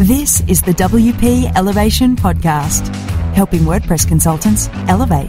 This 0.00 0.40
is 0.48 0.62
the 0.62 0.72
WP 0.72 1.54
Elevation 1.54 2.16
Podcast, 2.16 2.88
helping 3.34 3.60
WordPress 3.60 4.08
consultants 4.08 4.70
elevate. 4.88 5.28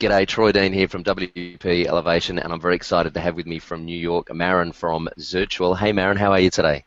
G'day, 0.00 0.26
Troy 0.26 0.52
Dean 0.52 0.72
here 0.72 0.88
from 0.88 1.04
WP 1.04 1.84
Elevation, 1.84 2.38
and 2.38 2.50
I'm 2.50 2.62
very 2.62 2.76
excited 2.76 3.12
to 3.12 3.20
have 3.20 3.36
with 3.36 3.44
me 3.44 3.58
from 3.58 3.84
New 3.84 3.98
York, 3.98 4.34
Maren 4.34 4.72
from 4.72 5.10
Zirtual. 5.18 5.76
Hey, 5.76 5.92
Maren, 5.92 6.16
how 6.16 6.32
are 6.32 6.40
you 6.40 6.48
today? 6.48 6.82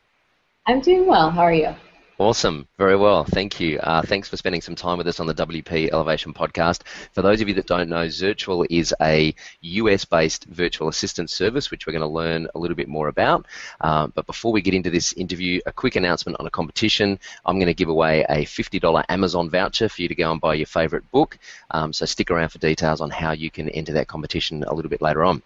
I'm 0.66 0.80
doing 0.80 1.06
well. 1.06 1.30
How 1.30 1.42
are 1.42 1.54
you? 1.54 1.72
Awesome. 2.20 2.68
Very 2.76 2.96
well. 2.96 3.24
Thank 3.24 3.60
you. 3.60 3.78
Uh, 3.78 4.02
thanks 4.02 4.28
for 4.28 4.36
spending 4.36 4.60
some 4.60 4.74
time 4.74 4.98
with 4.98 5.08
us 5.08 5.20
on 5.20 5.26
the 5.26 5.32
WP 5.32 5.90
Elevation 5.90 6.34
podcast. 6.34 6.82
For 7.14 7.22
those 7.22 7.40
of 7.40 7.48
you 7.48 7.54
that 7.54 7.66
don't 7.66 7.88
know, 7.88 8.08
Zirtual 8.08 8.66
is 8.68 8.94
a 9.00 9.34
US 9.62 10.04
based 10.04 10.44
virtual 10.44 10.88
assistant 10.88 11.30
service, 11.30 11.70
which 11.70 11.86
we're 11.86 11.94
going 11.94 12.02
to 12.02 12.06
learn 12.06 12.46
a 12.54 12.58
little 12.58 12.74
bit 12.74 12.88
more 12.88 13.08
about. 13.08 13.46
Uh, 13.80 14.08
but 14.08 14.26
before 14.26 14.52
we 14.52 14.60
get 14.60 14.74
into 14.74 14.90
this 14.90 15.14
interview, 15.14 15.62
a 15.64 15.72
quick 15.72 15.96
announcement 15.96 16.38
on 16.38 16.46
a 16.46 16.50
competition. 16.50 17.18
I'm 17.46 17.56
going 17.56 17.68
to 17.68 17.72
give 17.74 17.88
away 17.88 18.26
a 18.28 18.44
$50 18.44 19.02
Amazon 19.08 19.48
voucher 19.48 19.88
for 19.88 20.02
you 20.02 20.08
to 20.08 20.14
go 20.14 20.30
and 20.30 20.42
buy 20.42 20.56
your 20.56 20.66
favorite 20.66 21.10
book. 21.12 21.38
Um, 21.70 21.94
so 21.94 22.04
stick 22.04 22.30
around 22.30 22.50
for 22.50 22.58
details 22.58 23.00
on 23.00 23.08
how 23.08 23.32
you 23.32 23.50
can 23.50 23.70
enter 23.70 23.94
that 23.94 24.08
competition 24.08 24.62
a 24.64 24.74
little 24.74 24.90
bit 24.90 25.00
later 25.00 25.24
on. 25.24 25.40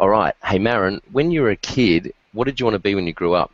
All 0.00 0.08
right. 0.08 0.34
Hey, 0.42 0.58
Maren, 0.58 1.00
when 1.12 1.30
you 1.30 1.42
were 1.42 1.50
a 1.50 1.56
kid, 1.56 2.12
what 2.32 2.46
did 2.46 2.58
you 2.58 2.66
want 2.66 2.74
to 2.74 2.80
be 2.80 2.96
when 2.96 3.06
you 3.06 3.12
grew 3.12 3.34
up? 3.34 3.52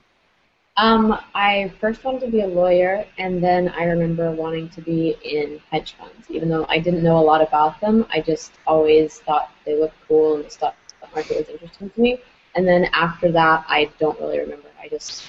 Um, 0.76 1.16
I 1.34 1.72
first 1.80 2.02
wanted 2.02 2.22
to 2.22 2.30
be 2.32 2.40
a 2.40 2.48
lawyer, 2.48 3.06
and 3.18 3.42
then 3.42 3.68
I 3.68 3.84
remember 3.84 4.32
wanting 4.32 4.68
to 4.70 4.80
be 4.80 5.16
in 5.22 5.60
hedge 5.70 5.94
funds. 5.94 6.28
Even 6.28 6.48
though 6.48 6.66
I 6.68 6.80
didn't 6.80 7.04
know 7.04 7.18
a 7.18 7.22
lot 7.22 7.40
about 7.40 7.80
them, 7.80 8.06
I 8.10 8.20
just 8.20 8.52
always 8.66 9.20
thought 9.20 9.52
they 9.64 9.78
looked 9.78 9.96
cool 10.08 10.34
and 10.34 10.44
the 10.44 10.50
stock 10.50 10.74
market 11.14 11.36
was 11.38 11.48
interesting 11.48 11.90
to 11.90 12.00
me. 12.00 12.18
And 12.56 12.66
then 12.66 12.86
after 12.92 13.30
that, 13.32 13.64
I 13.68 13.90
don't 14.00 14.18
really 14.18 14.40
remember. 14.40 14.68
I 14.80 14.88
just 14.88 15.24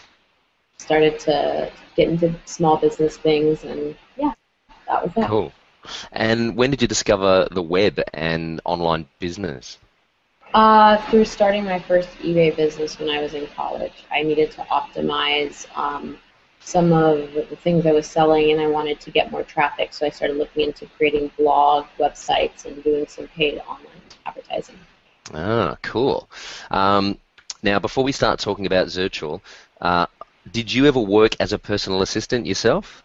started 0.79 1.19
to 1.19 1.71
get 1.95 2.09
into 2.09 2.33
small 2.45 2.77
business 2.77 3.17
things, 3.17 3.63
and 3.63 3.95
yeah, 4.17 4.33
that 4.87 5.03
was 5.03 5.13
that. 5.13 5.29
Cool. 5.29 5.53
And 6.11 6.55
when 6.55 6.71
did 6.71 6.81
you 6.81 6.87
discover 6.87 7.47
the 7.51 7.61
web 7.61 8.01
and 8.15 8.61
online 8.65 9.07
business? 9.19 9.77
Uh, 10.53 10.97
through 11.09 11.25
starting 11.25 11.65
my 11.65 11.79
first 11.79 12.09
eBay 12.19 12.55
business 12.55 12.97
when 12.99 13.09
I 13.09 13.21
was 13.21 13.33
in 13.33 13.45
college, 13.47 14.05
I 14.11 14.23
needed 14.23 14.51
to 14.51 14.61
optimize 14.71 15.65
um, 15.77 16.17
some 16.61 16.93
of 16.93 17.33
the 17.33 17.55
things 17.57 17.85
I 17.85 17.91
was 17.91 18.07
selling, 18.07 18.51
and 18.51 18.61
I 18.61 18.67
wanted 18.67 18.99
to 19.01 19.11
get 19.11 19.31
more 19.31 19.43
traffic. 19.43 19.93
So 19.93 20.05
I 20.05 20.09
started 20.09 20.37
looking 20.37 20.67
into 20.67 20.87
creating 20.97 21.31
blog 21.37 21.85
websites 21.99 22.65
and 22.65 22.83
doing 22.83 23.05
some 23.07 23.27
paid 23.29 23.59
online 23.67 24.01
advertising. 24.25 24.79
Ah, 25.33 25.77
cool. 25.81 26.29
Um, 26.71 27.17
now, 27.61 27.79
before 27.79 28.03
we 28.03 28.11
start 28.11 28.39
talking 28.39 28.65
about 28.65 28.87
Zirtual, 28.87 29.41
uh, 29.81 30.05
did 30.51 30.71
you 30.71 30.85
ever 30.85 30.99
work 30.99 31.35
as 31.39 31.53
a 31.53 31.59
personal 31.59 32.01
assistant 32.01 32.45
yourself? 32.45 33.03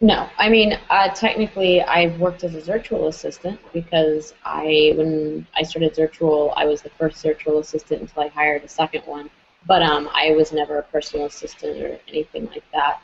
No, 0.00 0.28
I 0.36 0.50
mean, 0.50 0.78
uh, 0.90 1.08
technically, 1.08 1.80
I've 1.80 2.20
worked 2.20 2.44
as 2.44 2.54
a 2.54 2.60
virtual 2.60 3.08
assistant 3.08 3.58
because 3.72 4.34
I, 4.44 4.92
when 4.94 5.46
I 5.54 5.62
started 5.62 5.94
Zirtual, 5.94 6.52
I 6.54 6.66
was 6.66 6.82
the 6.82 6.90
first 6.90 7.24
Zirtual 7.24 7.60
assistant 7.60 8.02
until 8.02 8.24
I 8.24 8.28
hired 8.28 8.62
a 8.62 8.68
second 8.68 9.02
one. 9.06 9.30
But 9.66 9.82
um, 9.82 10.08
I 10.14 10.32
was 10.32 10.52
never 10.52 10.78
a 10.78 10.82
personal 10.82 11.26
assistant 11.26 11.82
or 11.82 11.98
anything 12.08 12.46
like 12.46 12.62
that. 12.72 13.00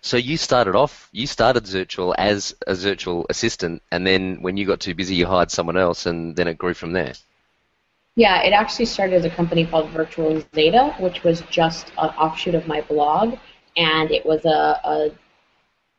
So 0.00 0.16
you 0.16 0.36
started 0.36 0.74
off, 0.74 1.08
you 1.12 1.26
started 1.26 1.64
Zirtual 1.64 2.14
as 2.18 2.56
a 2.66 2.72
Zirtual 2.72 3.26
assistant, 3.28 3.82
and 3.92 4.04
then 4.04 4.42
when 4.42 4.56
you 4.56 4.66
got 4.66 4.80
too 4.80 4.94
busy, 4.94 5.14
you 5.14 5.26
hired 5.26 5.50
someone 5.50 5.76
else, 5.76 6.06
and 6.06 6.34
then 6.34 6.48
it 6.48 6.58
grew 6.58 6.74
from 6.74 6.92
there. 6.92 7.12
Yeah, 8.16 8.42
it 8.42 8.52
actually 8.52 8.86
started 8.86 9.14
as 9.14 9.24
a 9.24 9.30
company 9.30 9.64
called 9.64 9.90
Virtual 9.90 10.42
Zeta, 10.54 10.96
which 10.98 11.22
was 11.22 11.42
just 11.42 11.92
an 11.98 12.08
offshoot 12.10 12.54
of 12.54 12.66
my 12.66 12.80
blog, 12.80 13.38
and 13.76 14.10
it 14.10 14.26
was 14.26 14.44
a, 14.44 14.80
a 14.84 15.10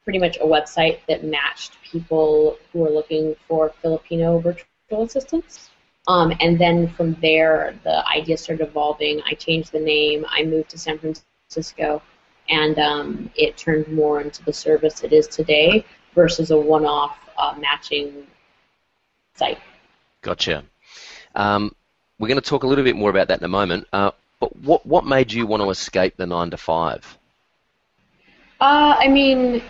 pretty 0.04 0.20
much 0.20 0.38
a 0.38 0.46
website 0.46 1.00
that 1.08 1.24
matched 1.24 1.74
people 1.84 2.58
who 2.72 2.80
were 2.80 2.90
looking 2.90 3.36
for 3.48 3.72
Filipino 3.82 4.40
virtual 4.40 5.04
assistants. 5.04 5.70
Um, 6.08 6.34
and 6.42 6.60
then 6.60 6.90
from 6.90 7.16
there, 7.22 7.80
the 7.84 8.06
idea 8.08 8.38
started 8.38 8.68
evolving. 8.68 9.22
I 9.26 9.34
changed 9.36 9.72
the 9.72 9.80
name. 9.80 10.26
I 10.30 10.44
moved 10.44 10.70
to 10.72 10.78
San 10.78 11.00
Francisco, 11.00 12.02
and 12.50 12.78
um, 12.78 13.32
it 13.36 13.56
turned 13.56 13.88
more 13.88 14.20
into 14.20 14.44
the 14.44 14.52
service 14.52 15.04
it 15.04 15.14
is 15.14 15.28
today 15.28 15.86
versus 16.14 16.52
a 16.52 16.60
one-off 16.60 17.18
uh, 17.38 17.56
matching 17.58 18.28
site. 19.36 19.60
Gotcha. 20.22 20.64
Um, 21.36 21.74
we're 22.20 22.28
going 22.28 22.40
to 22.40 22.50
talk 22.50 22.64
a 22.64 22.68
little 22.68 22.84
bit 22.84 22.98
more 22.98 23.10
about 23.10 23.30
that 23.30 23.40
in 23.40 23.46
a 23.46 23.50
moment. 23.50 23.88
Uh, 23.94 24.12
but 24.40 24.56
what 24.58 24.86
what 24.86 25.06
made 25.06 25.32
you 25.32 25.48
want 25.48 25.64
to 25.64 25.70
escape 25.70 26.18
the 26.18 26.26
nine 26.26 26.50
to 26.50 26.58
five? 26.58 27.18
Uh, 28.60 28.96
I 29.00 29.08
mean, 29.08 29.62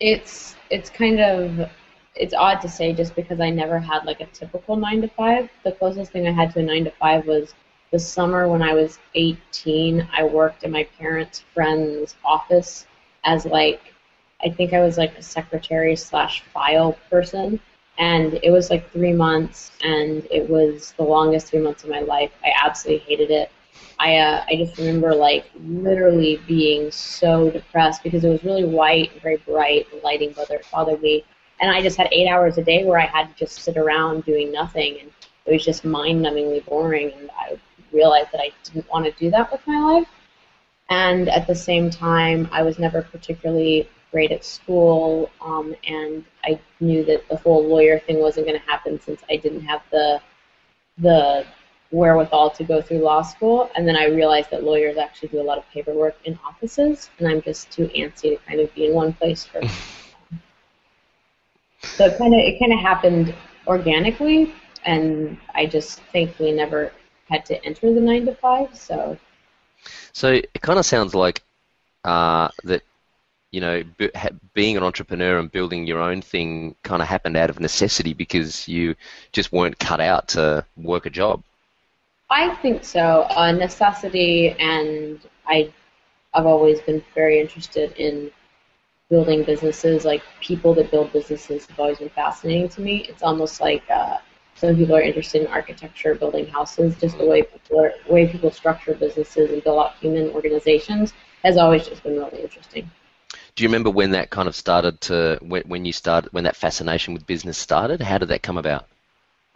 it's 0.00 0.56
it's 0.70 0.90
kind 0.90 1.20
of 1.20 1.70
it's 2.16 2.34
odd 2.34 2.60
to 2.60 2.68
say 2.68 2.92
just 2.92 3.14
because 3.14 3.40
I 3.40 3.50
never 3.50 3.78
had 3.78 4.04
like 4.04 4.20
a 4.20 4.26
typical 4.26 4.76
nine 4.76 5.00
to 5.02 5.08
five. 5.08 5.48
The 5.64 5.72
closest 5.72 6.12
thing 6.12 6.26
I 6.26 6.32
had 6.32 6.52
to 6.54 6.60
a 6.60 6.62
nine 6.62 6.84
to 6.84 6.90
five 6.92 7.26
was 7.26 7.54
the 7.92 7.98
summer 7.98 8.48
when 8.48 8.62
I 8.62 8.72
was 8.72 8.98
18. 9.14 10.08
I 10.12 10.24
worked 10.24 10.64
in 10.64 10.70
my 10.70 10.84
parents' 10.98 11.44
friend's 11.54 12.16
office 12.24 12.86
as 13.24 13.44
like 13.46 13.92
I 14.42 14.48
think 14.50 14.72
I 14.72 14.80
was 14.80 14.96
like 14.96 15.16
a 15.18 15.22
secretary 15.22 15.94
slash 15.96 16.42
file 16.54 16.96
person, 17.10 17.60
and 17.98 18.40
it 18.42 18.50
was 18.50 18.70
like 18.70 18.90
three 18.90 19.12
months, 19.12 19.72
and 19.82 20.26
it 20.30 20.48
was 20.48 20.94
the 20.96 21.02
longest 21.02 21.48
three 21.48 21.60
months 21.60 21.84
of 21.84 21.90
my 21.90 22.00
life. 22.00 22.30
I 22.42 22.52
absolutely 22.64 23.04
hated 23.06 23.30
it. 23.30 23.50
I 23.98 24.16
uh, 24.16 24.44
I 24.48 24.56
just 24.56 24.78
remember 24.78 25.14
like 25.14 25.50
literally 25.62 26.40
being 26.46 26.90
so 26.90 27.50
depressed 27.50 28.02
because 28.02 28.24
it 28.24 28.28
was 28.28 28.42
really 28.44 28.64
white 28.64 29.12
and 29.12 29.22
very 29.22 29.36
bright. 29.38 29.90
The 29.90 29.98
lighting 29.98 30.32
bothered 30.32 30.64
bothered 30.72 31.02
me, 31.02 31.24
and 31.60 31.70
I 31.70 31.82
just 31.82 31.96
had 31.96 32.08
eight 32.10 32.28
hours 32.28 32.58
a 32.58 32.64
day 32.64 32.84
where 32.84 32.98
I 32.98 33.06
had 33.06 33.28
to 33.28 33.34
just 33.34 33.60
sit 33.60 33.76
around 33.76 34.24
doing 34.24 34.50
nothing, 34.50 34.98
and 35.00 35.10
it 35.46 35.52
was 35.52 35.64
just 35.64 35.84
mind-numbingly 35.84 36.64
boring. 36.66 37.12
And 37.12 37.30
I 37.38 37.58
realized 37.92 38.28
that 38.32 38.40
I 38.40 38.52
didn't 38.64 38.88
want 38.90 39.04
to 39.04 39.12
do 39.12 39.30
that 39.30 39.52
with 39.52 39.60
my 39.66 39.78
life. 39.78 40.08
And 40.88 41.28
at 41.28 41.46
the 41.46 41.54
same 41.54 41.90
time, 41.90 42.48
I 42.50 42.62
was 42.62 42.78
never 42.78 43.02
particularly 43.02 43.88
great 44.10 44.32
at 44.32 44.44
school, 44.44 45.30
um, 45.40 45.74
and 45.86 46.24
I 46.42 46.58
knew 46.80 47.04
that 47.04 47.28
the 47.28 47.36
whole 47.36 47.64
lawyer 47.64 48.00
thing 48.00 48.18
wasn't 48.18 48.46
going 48.46 48.58
to 48.58 48.66
happen 48.66 49.00
since 49.00 49.22
I 49.30 49.36
didn't 49.36 49.62
have 49.62 49.82
the 49.90 50.20
the 50.98 51.46
wherewithal 51.90 52.50
to 52.50 52.64
go 52.64 52.80
through 52.80 52.98
law 52.98 53.22
school, 53.22 53.70
and 53.74 53.86
then 53.86 53.96
I 53.96 54.06
realized 54.06 54.50
that 54.50 54.64
lawyers 54.64 54.96
actually 54.96 55.28
do 55.28 55.40
a 55.40 55.42
lot 55.42 55.58
of 55.58 55.68
paperwork 55.70 56.16
in 56.24 56.38
offices, 56.46 57.10
and 57.18 57.28
I'm 57.28 57.42
just 57.42 57.70
too 57.70 57.88
antsy 57.96 58.36
to 58.36 58.38
kind 58.46 58.60
of 58.60 58.72
be 58.74 58.86
in 58.86 58.94
one 58.94 59.12
place 59.12 59.44
for. 59.44 59.60
so 61.82 62.06
it 62.06 62.18
kind 62.18 62.34
of 62.34 62.40
it 62.40 62.58
kind 62.58 62.72
of 62.72 62.78
happened 62.78 63.34
organically, 63.66 64.54
and 64.84 65.36
I 65.54 65.66
just 65.66 66.00
thankfully 66.12 66.52
never 66.52 66.92
had 67.28 67.44
to 67.46 67.64
enter 67.64 67.92
the 67.92 68.00
nine 68.00 68.26
to 68.26 68.34
five. 68.34 68.76
So. 68.76 69.18
So 70.12 70.32
it 70.32 70.60
kind 70.60 70.78
of 70.78 70.84
sounds 70.84 71.14
like 71.14 71.42
uh, 72.04 72.48
that 72.64 72.82
you 73.50 73.60
know, 73.60 73.82
being 74.54 74.76
an 74.76 74.82
entrepreneur 74.82 75.38
and 75.38 75.50
building 75.50 75.86
your 75.86 76.00
own 76.00 76.22
thing 76.22 76.76
kind 76.84 77.02
of 77.02 77.08
happened 77.08 77.36
out 77.36 77.50
of 77.50 77.58
necessity 77.58 78.12
because 78.12 78.68
you 78.68 78.94
just 79.32 79.52
weren't 79.52 79.78
cut 79.78 80.00
out 80.00 80.28
to 80.28 80.64
work 80.76 81.06
a 81.06 81.10
job. 81.10 81.42
I 82.30 82.54
think 82.56 82.84
so. 82.84 83.26
Uh, 83.30 83.52
necessity, 83.52 84.50
and 84.58 85.20
I, 85.46 85.72
I've 86.32 86.46
always 86.46 86.80
been 86.80 87.02
very 87.14 87.40
interested 87.40 87.92
in 87.96 88.30
building 89.08 89.42
businesses. 89.42 90.04
Like 90.04 90.22
people 90.40 90.72
that 90.74 90.90
build 90.90 91.12
businesses 91.12 91.66
have 91.66 91.80
always 91.80 91.98
been 91.98 92.08
fascinating 92.10 92.68
to 92.70 92.80
me. 92.80 93.06
It's 93.08 93.24
almost 93.24 93.60
like 93.60 93.82
uh, 93.90 94.18
some 94.54 94.76
people 94.76 94.94
are 94.94 95.02
interested 95.02 95.42
in 95.42 95.48
architecture, 95.48 96.14
building 96.14 96.46
houses. 96.46 96.96
Just 97.00 97.18
the 97.18 97.26
way 97.26 97.42
people 97.42 97.80
are, 97.80 97.92
way 98.08 98.28
people 98.28 98.52
structure 98.52 98.94
businesses 98.94 99.50
and 99.50 99.64
build 99.64 99.80
out 99.80 99.96
human 99.96 100.30
organizations 100.30 101.12
has 101.42 101.56
always 101.56 101.88
just 101.88 102.02
been 102.04 102.16
really 102.16 102.42
interesting. 102.42 102.88
Do 103.56 103.64
you 103.64 103.68
remember 103.68 103.90
when 103.90 104.12
that 104.12 104.30
kind 104.30 104.48
of 104.48 104.54
started 104.54 105.00
to 105.02 105.38
when, 105.42 105.62
when 105.62 105.84
you 105.84 105.92
started 105.92 106.32
when 106.32 106.44
that 106.44 106.56
fascination 106.56 107.12
with 107.12 107.26
business 107.26 107.58
started? 107.58 108.00
How 108.00 108.18
did 108.18 108.28
that 108.28 108.42
come 108.42 108.56
about? 108.56 108.86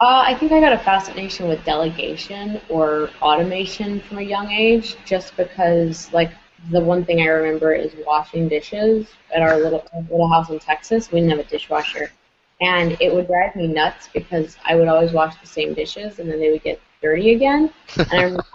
Uh, 0.01 0.23
I 0.27 0.35
think 0.35 0.51
I 0.51 0.59
got 0.59 0.73
a 0.73 0.77
fascination 0.77 1.47
with 1.47 1.63
delegation 1.63 2.59
or 2.69 3.09
automation 3.21 4.01
from 4.01 4.17
a 4.17 4.21
young 4.21 4.51
age, 4.51 4.97
just 5.05 5.37
because 5.37 6.11
like 6.11 6.31
the 6.69 6.81
one 6.81 7.05
thing 7.05 7.21
I 7.21 7.27
remember 7.27 7.73
is 7.73 7.93
washing 8.05 8.49
dishes 8.49 9.07
at 9.33 9.41
our 9.41 9.57
little 9.57 9.85
little 10.09 10.27
house 10.27 10.49
in 10.49 10.59
Texas. 10.59 11.11
We 11.11 11.21
didn't 11.21 11.37
have 11.37 11.45
a 11.45 11.49
dishwasher, 11.49 12.11
and 12.59 12.97
it 12.99 13.13
would 13.13 13.27
drive 13.27 13.55
me 13.55 13.67
nuts 13.67 14.09
because 14.13 14.57
I 14.65 14.75
would 14.75 14.89
always 14.89 15.13
wash 15.13 15.39
the 15.39 15.47
same 15.47 15.73
dishes 15.73 16.19
and 16.19 16.29
then 16.29 16.39
they 16.41 16.51
would 16.51 16.63
get 16.63 16.81
dirty 17.01 17.33
again. 17.33 17.71
And 17.97 18.19
I 18.19 18.23
remember 18.23 18.45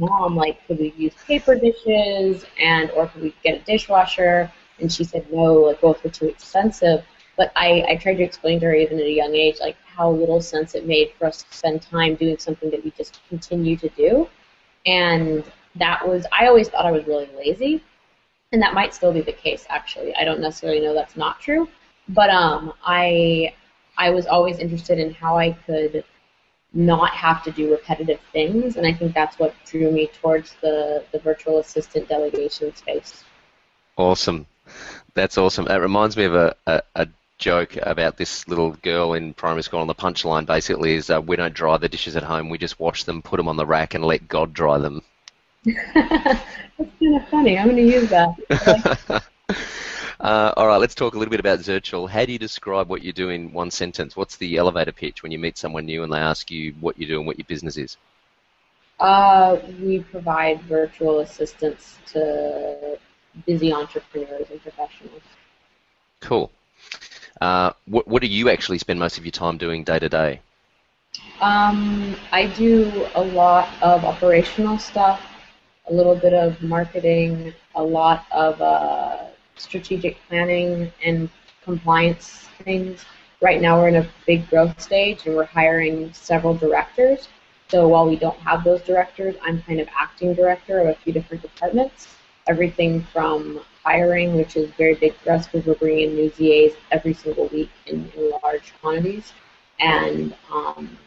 my 0.00 0.08
mom 0.08 0.34
like, 0.34 0.66
could 0.66 0.80
we 0.80 0.92
use 0.96 1.14
paper 1.28 1.54
dishes 1.54 2.44
and 2.60 2.90
or 2.90 3.06
could 3.06 3.22
we 3.22 3.34
get 3.44 3.60
a 3.60 3.64
dishwasher? 3.64 4.50
And 4.80 4.92
she 4.92 5.04
said 5.04 5.26
no, 5.32 5.54
like 5.54 5.80
both 5.80 6.02
were 6.02 6.10
too 6.10 6.26
expensive. 6.26 7.04
But 7.36 7.52
I, 7.54 7.84
I 7.88 7.94
tried 7.96 8.14
to 8.16 8.24
explain 8.24 8.58
to 8.60 8.66
her 8.66 8.74
even 8.74 8.98
at 8.98 9.06
a 9.06 9.12
young 9.12 9.34
age, 9.36 9.58
like 9.60 9.76
how 9.98 10.10
little 10.10 10.40
sense 10.40 10.76
it 10.76 10.86
made 10.86 11.12
for 11.18 11.26
us 11.26 11.42
to 11.42 11.54
spend 11.54 11.82
time 11.82 12.14
doing 12.14 12.38
something 12.38 12.70
that 12.70 12.82
we 12.84 12.92
just 12.92 13.20
continue 13.28 13.76
to 13.76 13.88
do. 13.90 14.28
And 14.86 15.44
that 15.74 16.06
was 16.06 16.24
I 16.32 16.46
always 16.46 16.68
thought 16.68 16.86
I 16.86 16.92
was 16.92 17.06
really 17.06 17.28
lazy, 17.36 17.82
and 18.52 18.62
that 18.62 18.74
might 18.74 18.94
still 18.94 19.12
be 19.12 19.20
the 19.20 19.32
case. 19.32 19.66
Actually, 19.68 20.14
I 20.14 20.24
don't 20.24 20.40
necessarily 20.40 20.80
know 20.80 20.94
that's 20.94 21.16
not 21.16 21.40
true, 21.40 21.68
but 22.08 22.30
um, 22.30 22.72
I 22.84 23.54
I 23.98 24.10
was 24.10 24.26
always 24.26 24.58
interested 24.58 24.98
in 24.98 25.12
how 25.12 25.36
I 25.36 25.52
could 25.66 26.04
not 26.72 27.10
have 27.10 27.42
to 27.44 27.50
do 27.50 27.70
repetitive 27.72 28.20
things, 28.32 28.76
and 28.76 28.86
I 28.86 28.92
think 28.92 29.14
that's 29.14 29.38
what 29.38 29.54
drew 29.66 29.90
me 29.90 30.08
towards 30.20 30.54
the 30.62 31.04
the 31.12 31.18
virtual 31.18 31.58
assistant 31.58 32.08
delegation 32.08 32.74
space. 32.74 33.24
Awesome, 33.96 34.46
that's 35.14 35.36
awesome. 35.36 35.66
It 35.66 35.74
reminds 35.74 36.16
me 36.16 36.24
of 36.24 36.34
a, 36.34 36.54
a, 36.66 36.82
a 36.94 37.08
joke 37.38 37.76
about 37.80 38.16
this 38.16 38.46
little 38.48 38.72
girl 38.72 39.14
in 39.14 39.32
primary 39.32 39.62
school, 39.62 39.80
on 39.80 39.86
the 39.86 39.94
punchline 39.94 40.44
basically 40.44 40.94
is 40.94 41.08
uh, 41.08 41.20
we 41.20 41.36
don't 41.36 41.54
dry 41.54 41.76
the 41.78 41.88
dishes 41.88 42.16
at 42.16 42.22
home, 42.22 42.48
we 42.48 42.58
just 42.58 42.78
wash 42.78 43.04
them, 43.04 43.22
put 43.22 43.36
them 43.36 43.48
on 43.48 43.56
the 43.56 43.66
rack, 43.66 43.94
and 43.94 44.04
let 44.04 44.28
God 44.28 44.52
dry 44.52 44.78
them. 44.78 45.02
That's 45.64 46.90
kind 47.00 47.16
of 47.16 47.28
funny. 47.28 47.58
I'm 47.58 47.66
going 47.66 47.76
to 47.76 47.82
use 47.82 48.10
that. 48.10 49.22
uh, 50.20 50.52
all 50.56 50.66
right, 50.66 50.76
let's 50.76 50.94
talk 50.94 51.14
a 51.14 51.18
little 51.18 51.30
bit 51.30 51.40
about 51.40 51.60
Zirtual. 51.60 52.08
How 52.08 52.24
do 52.24 52.32
you 52.32 52.38
describe 52.38 52.88
what 52.88 53.02
you 53.02 53.12
do 53.12 53.30
in 53.30 53.52
one 53.52 53.70
sentence? 53.70 54.16
What's 54.16 54.36
the 54.36 54.56
elevator 54.56 54.92
pitch 54.92 55.22
when 55.22 55.32
you 55.32 55.38
meet 55.38 55.58
someone 55.58 55.86
new 55.86 56.02
and 56.02 56.12
they 56.12 56.18
ask 56.18 56.50
you 56.50 56.74
what 56.80 56.98
you 56.98 57.06
do 57.06 57.18
and 57.18 57.26
what 57.26 57.38
your 57.38 57.46
business 57.46 57.76
is? 57.76 57.96
Uh, 59.00 59.58
we 59.80 60.00
provide 60.00 60.60
virtual 60.62 61.20
assistance 61.20 61.98
to 62.06 62.98
busy 63.46 63.72
entrepreneurs 63.72 64.50
and 64.50 64.60
professionals. 64.60 65.22
Cool. 66.20 66.50
Uh, 67.40 67.72
what, 67.86 68.08
what 68.08 68.22
do 68.22 68.28
you 68.28 68.48
actually 68.48 68.78
spend 68.78 68.98
most 68.98 69.18
of 69.18 69.24
your 69.24 69.32
time 69.32 69.58
doing 69.58 69.84
day 69.84 69.98
to 69.98 70.08
day? 70.08 70.40
Um, 71.40 72.16
I 72.32 72.46
do 72.46 73.06
a 73.14 73.22
lot 73.22 73.68
of 73.80 74.04
operational 74.04 74.78
stuff, 74.78 75.24
a 75.88 75.92
little 75.92 76.16
bit 76.16 76.34
of 76.34 76.60
marketing, 76.62 77.54
a 77.74 77.82
lot 77.82 78.26
of 78.32 78.60
uh, 78.60 79.18
strategic 79.56 80.16
planning 80.28 80.92
and 81.04 81.30
compliance 81.62 82.48
things. 82.64 83.04
Right 83.40 83.60
now, 83.60 83.80
we're 83.80 83.88
in 83.88 83.96
a 83.96 84.08
big 84.26 84.48
growth 84.50 84.80
stage 84.80 85.26
and 85.26 85.36
we're 85.36 85.44
hiring 85.44 86.12
several 86.12 86.54
directors. 86.54 87.28
So 87.68 87.86
while 87.86 88.08
we 88.08 88.16
don't 88.16 88.38
have 88.38 88.64
those 88.64 88.82
directors, 88.82 89.36
I'm 89.42 89.62
kind 89.62 89.78
of 89.78 89.88
acting 89.98 90.34
director 90.34 90.80
of 90.80 90.88
a 90.88 90.94
few 90.94 91.12
different 91.12 91.42
departments. 91.42 92.08
Everything 92.48 93.02
from 93.12 93.60
hiring, 93.84 94.34
which 94.36 94.56
is 94.56 94.70
very 94.72 94.94
big 94.94 95.14
for 95.16 95.32
us 95.32 95.46
because 95.46 95.66
we're 95.66 95.74
bringing 95.74 96.10
in 96.10 96.14
new 96.14 96.30
ZAs 96.30 96.76
every 96.90 97.14
single 97.14 97.46
week 97.48 97.70
in, 97.86 98.10
in 98.16 98.32
large 98.42 98.72
quantities, 98.80 99.32
and 99.80 100.34
um, 100.52 100.98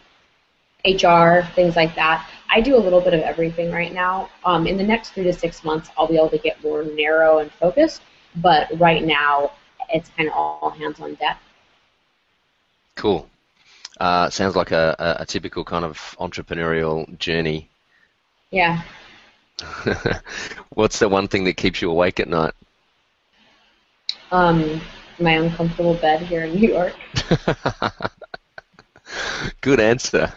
HR, 0.86 1.42
things 1.56 1.76
like 1.76 1.96
that. 1.96 2.28
I 2.50 2.62
do 2.62 2.76
a 2.76 2.80
little 2.80 3.02
bit 3.02 3.14
of 3.14 3.22
everything 3.22 3.72
right 3.72 3.94
now. 3.94 4.30
Um, 4.46 4.68
in 4.68 4.78
the 4.78 4.84
next 4.84 5.12
three 5.12 5.24
to 5.24 5.34
six 5.34 5.64
months, 5.64 5.90
I'll 5.98 6.08
be 6.08 6.16
able 6.16 6.30
to 6.30 6.38
get 6.38 6.64
more 6.64 6.84
narrow 6.84 7.40
and 7.40 7.52
focused, 7.52 8.02
but 8.38 8.68
right 8.80 9.04
now, 9.04 9.52
it's 9.90 10.10
kind 10.18 10.30
of 10.30 10.36
all 10.36 10.70
hands 10.70 11.00
on 11.00 11.16
deck. 11.16 11.40
Cool. 12.96 13.28
Uh, 14.00 14.30
sounds 14.30 14.56
like 14.56 14.72
a, 14.72 14.96
a, 14.98 15.24
a 15.24 15.26
typical 15.26 15.64
kind 15.64 15.86
of 15.86 15.98
entrepreneurial 16.20 17.18
journey. 17.20 17.70
Yeah. 18.50 18.82
What's 20.70 21.00
the 21.00 21.10
one 21.10 21.28
thing 21.28 21.44
that 21.46 21.58
keeps 21.58 21.82
you 21.82 21.90
awake 21.90 22.20
at 22.20 22.28
night? 22.28 22.54
Um, 24.32 24.82
my 25.20 25.32
uncomfortable 25.32 25.96
bed 25.96 26.22
here 26.22 26.46
in 26.46 26.56
New 26.56 26.70
York. 26.70 26.96
Good 29.62 29.80
answer. 29.80 30.34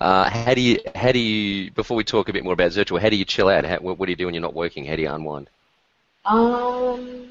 Uh, 0.00 0.28
how 0.28 0.54
do 0.54 0.60
you 0.60 0.78
how 0.94 1.12
do 1.12 1.18
you 1.18 1.70
before 1.70 1.96
we 1.96 2.04
talk 2.04 2.28
a 2.28 2.32
bit 2.32 2.44
more 2.44 2.52
about 2.52 2.70
Zirtual, 2.70 3.00
how 3.00 3.08
do 3.08 3.16
you 3.16 3.24
chill 3.24 3.48
out? 3.48 3.64
How, 3.64 3.78
what, 3.78 3.98
what 3.98 4.06
do 4.06 4.12
you 4.12 4.16
do 4.16 4.26
when 4.26 4.34
you're 4.34 4.42
not 4.42 4.54
working? 4.54 4.84
How 4.84 4.96
do 4.96 5.02
you 5.02 5.10
unwind? 5.10 5.48
Um, 6.24 7.26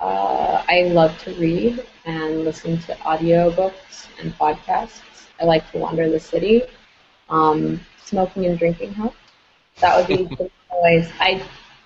uh, 0.00 0.64
I 0.68 0.90
love 0.92 1.16
to 1.24 1.34
read 1.34 1.84
and 2.04 2.44
listen 2.44 2.78
to 2.78 2.94
audiobooks 2.96 4.08
and 4.20 4.36
podcasts. 4.36 5.00
I 5.40 5.44
like 5.44 5.70
to 5.72 5.78
wander 5.78 6.08
the 6.08 6.20
city. 6.20 6.62
Um, 7.28 7.80
smoking 8.04 8.46
and 8.46 8.58
drinking 8.58 8.92
help. 8.94 9.14
That 9.80 9.96
would 9.96 10.06
be 10.06 10.24
the 10.36 10.50
ways. 10.82 11.10
I 11.20 11.42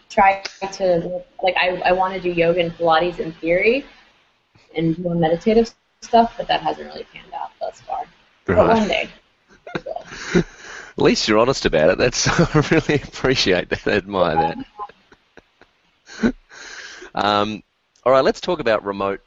try 0.09 0.43
to 0.73 1.23
like 1.43 1.57
I, 1.57 1.81
I 1.85 1.93
want 1.93 2.15
to 2.15 2.21
do 2.21 2.31
yoga 2.31 2.61
and 2.61 2.73
Pilates 2.73 3.19
in 3.19 3.33
theory 3.33 3.85
and 4.75 4.99
more 4.99 5.15
meditative 5.15 5.73
stuff, 6.01 6.35
but 6.37 6.49
that 6.49 6.61
hasn't 6.61 6.87
really 6.87 7.07
panned 7.13 7.33
out 7.35 7.51
thus 7.61 7.81
far. 7.81 8.05
Right. 8.47 8.57
But 8.57 8.69
one 8.69 8.89
day. 8.89 9.11
At 10.99 11.05
least 11.05 11.29
you're 11.29 11.39
honest 11.39 11.65
about 11.65 11.91
it. 11.91 11.99
That's 11.99 12.27
I 12.55 12.69
really 12.73 13.01
appreciate 13.03 13.69
that. 13.69 13.87
I 13.87 13.93
admire 13.93 14.57
that. 16.23 16.35
um, 17.15 17.63
all 18.05 18.13
right, 18.13 18.25
let's 18.25 18.41
talk 18.41 18.59
about 18.59 18.85
remote 18.85 19.21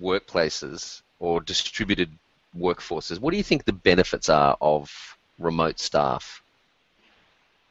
workplaces 0.00 1.02
or 1.18 1.40
distributed 1.40 2.10
workforces. 2.58 3.20
What 3.20 3.32
do 3.32 3.36
you 3.36 3.42
think 3.42 3.64
the 3.64 3.72
benefits 3.72 4.28
are 4.28 4.56
of 4.60 4.90
remote 5.40 5.78
staff? 5.80 6.42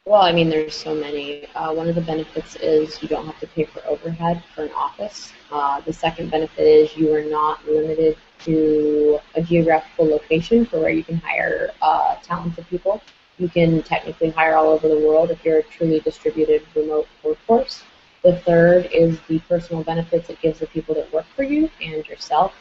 Well, 0.06 0.22
I 0.22 0.32
mean, 0.32 0.48
there's 0.48 0.74
so 0.74 0.94
many. 0.94 1.46
Uh, 1.54 1.72
one 1.72 1.88
of 1.88 1.94
the 1.94 2.00
benefits 2.00 2.56
is 2.56 3.00
you 3.02 3.08
don't 3.08 3.26
have 3.26 3.38
to 3.40 3.46
pay 3.46 3.64
for 3.64 3.86
overhead 3.86 4.42
for 4.54 4.64
an 4.64 4.72
office. 4.72 5.32
Uh, 5.52 5.80
the 5.82 5.92
second 5.92 6.30
benefit 6.30 6.66
is 6.66 6.96
you 6.96 7.14
are 7.14 7.22
not 7.22 7.64
limited 7.68 8.16
to 8.40 9.20
a 9.34 9.42
geographical 9.42 10.06
location 10.06 10.64
for 10.64 10.80
where 10.80 10.90
you 10.90 11.04
can 11.04 11.18
hire 11.18 11.70
uh, 11.82 12.16
talented 12.22 12.66
people. 12.68 13.00
You 13.38 13.48
can 13.48 13.82
technically 13.82 14.30
hire 14.30 14.56
all 14.56 14.68
over 14.70 14.88
the 14.88 14.98
world 14.98 15.30
if 15.30 15.44
you're 15.44 15.58
a 15.58 15.62
truly 15.62 16.00
distributed 16.00 16.66
remote 16.74 17.06
workforce. 17.22 17.84
The 18.24 18.36
third 18.36 18.86
is 18.92 19.18
the 19.28 19.38
personal 19.40 19.84
benefits 19.84 20.28
it 20.28 20.40
gives 20.40 20.58
the 20.58 20.66
people 20.66 20.94
that 20.96 21.12
work 21.12 21.26
for 21.36 21.42
you 21.42 21.70
and 21.82 22.06
yourself. 22.06 22.54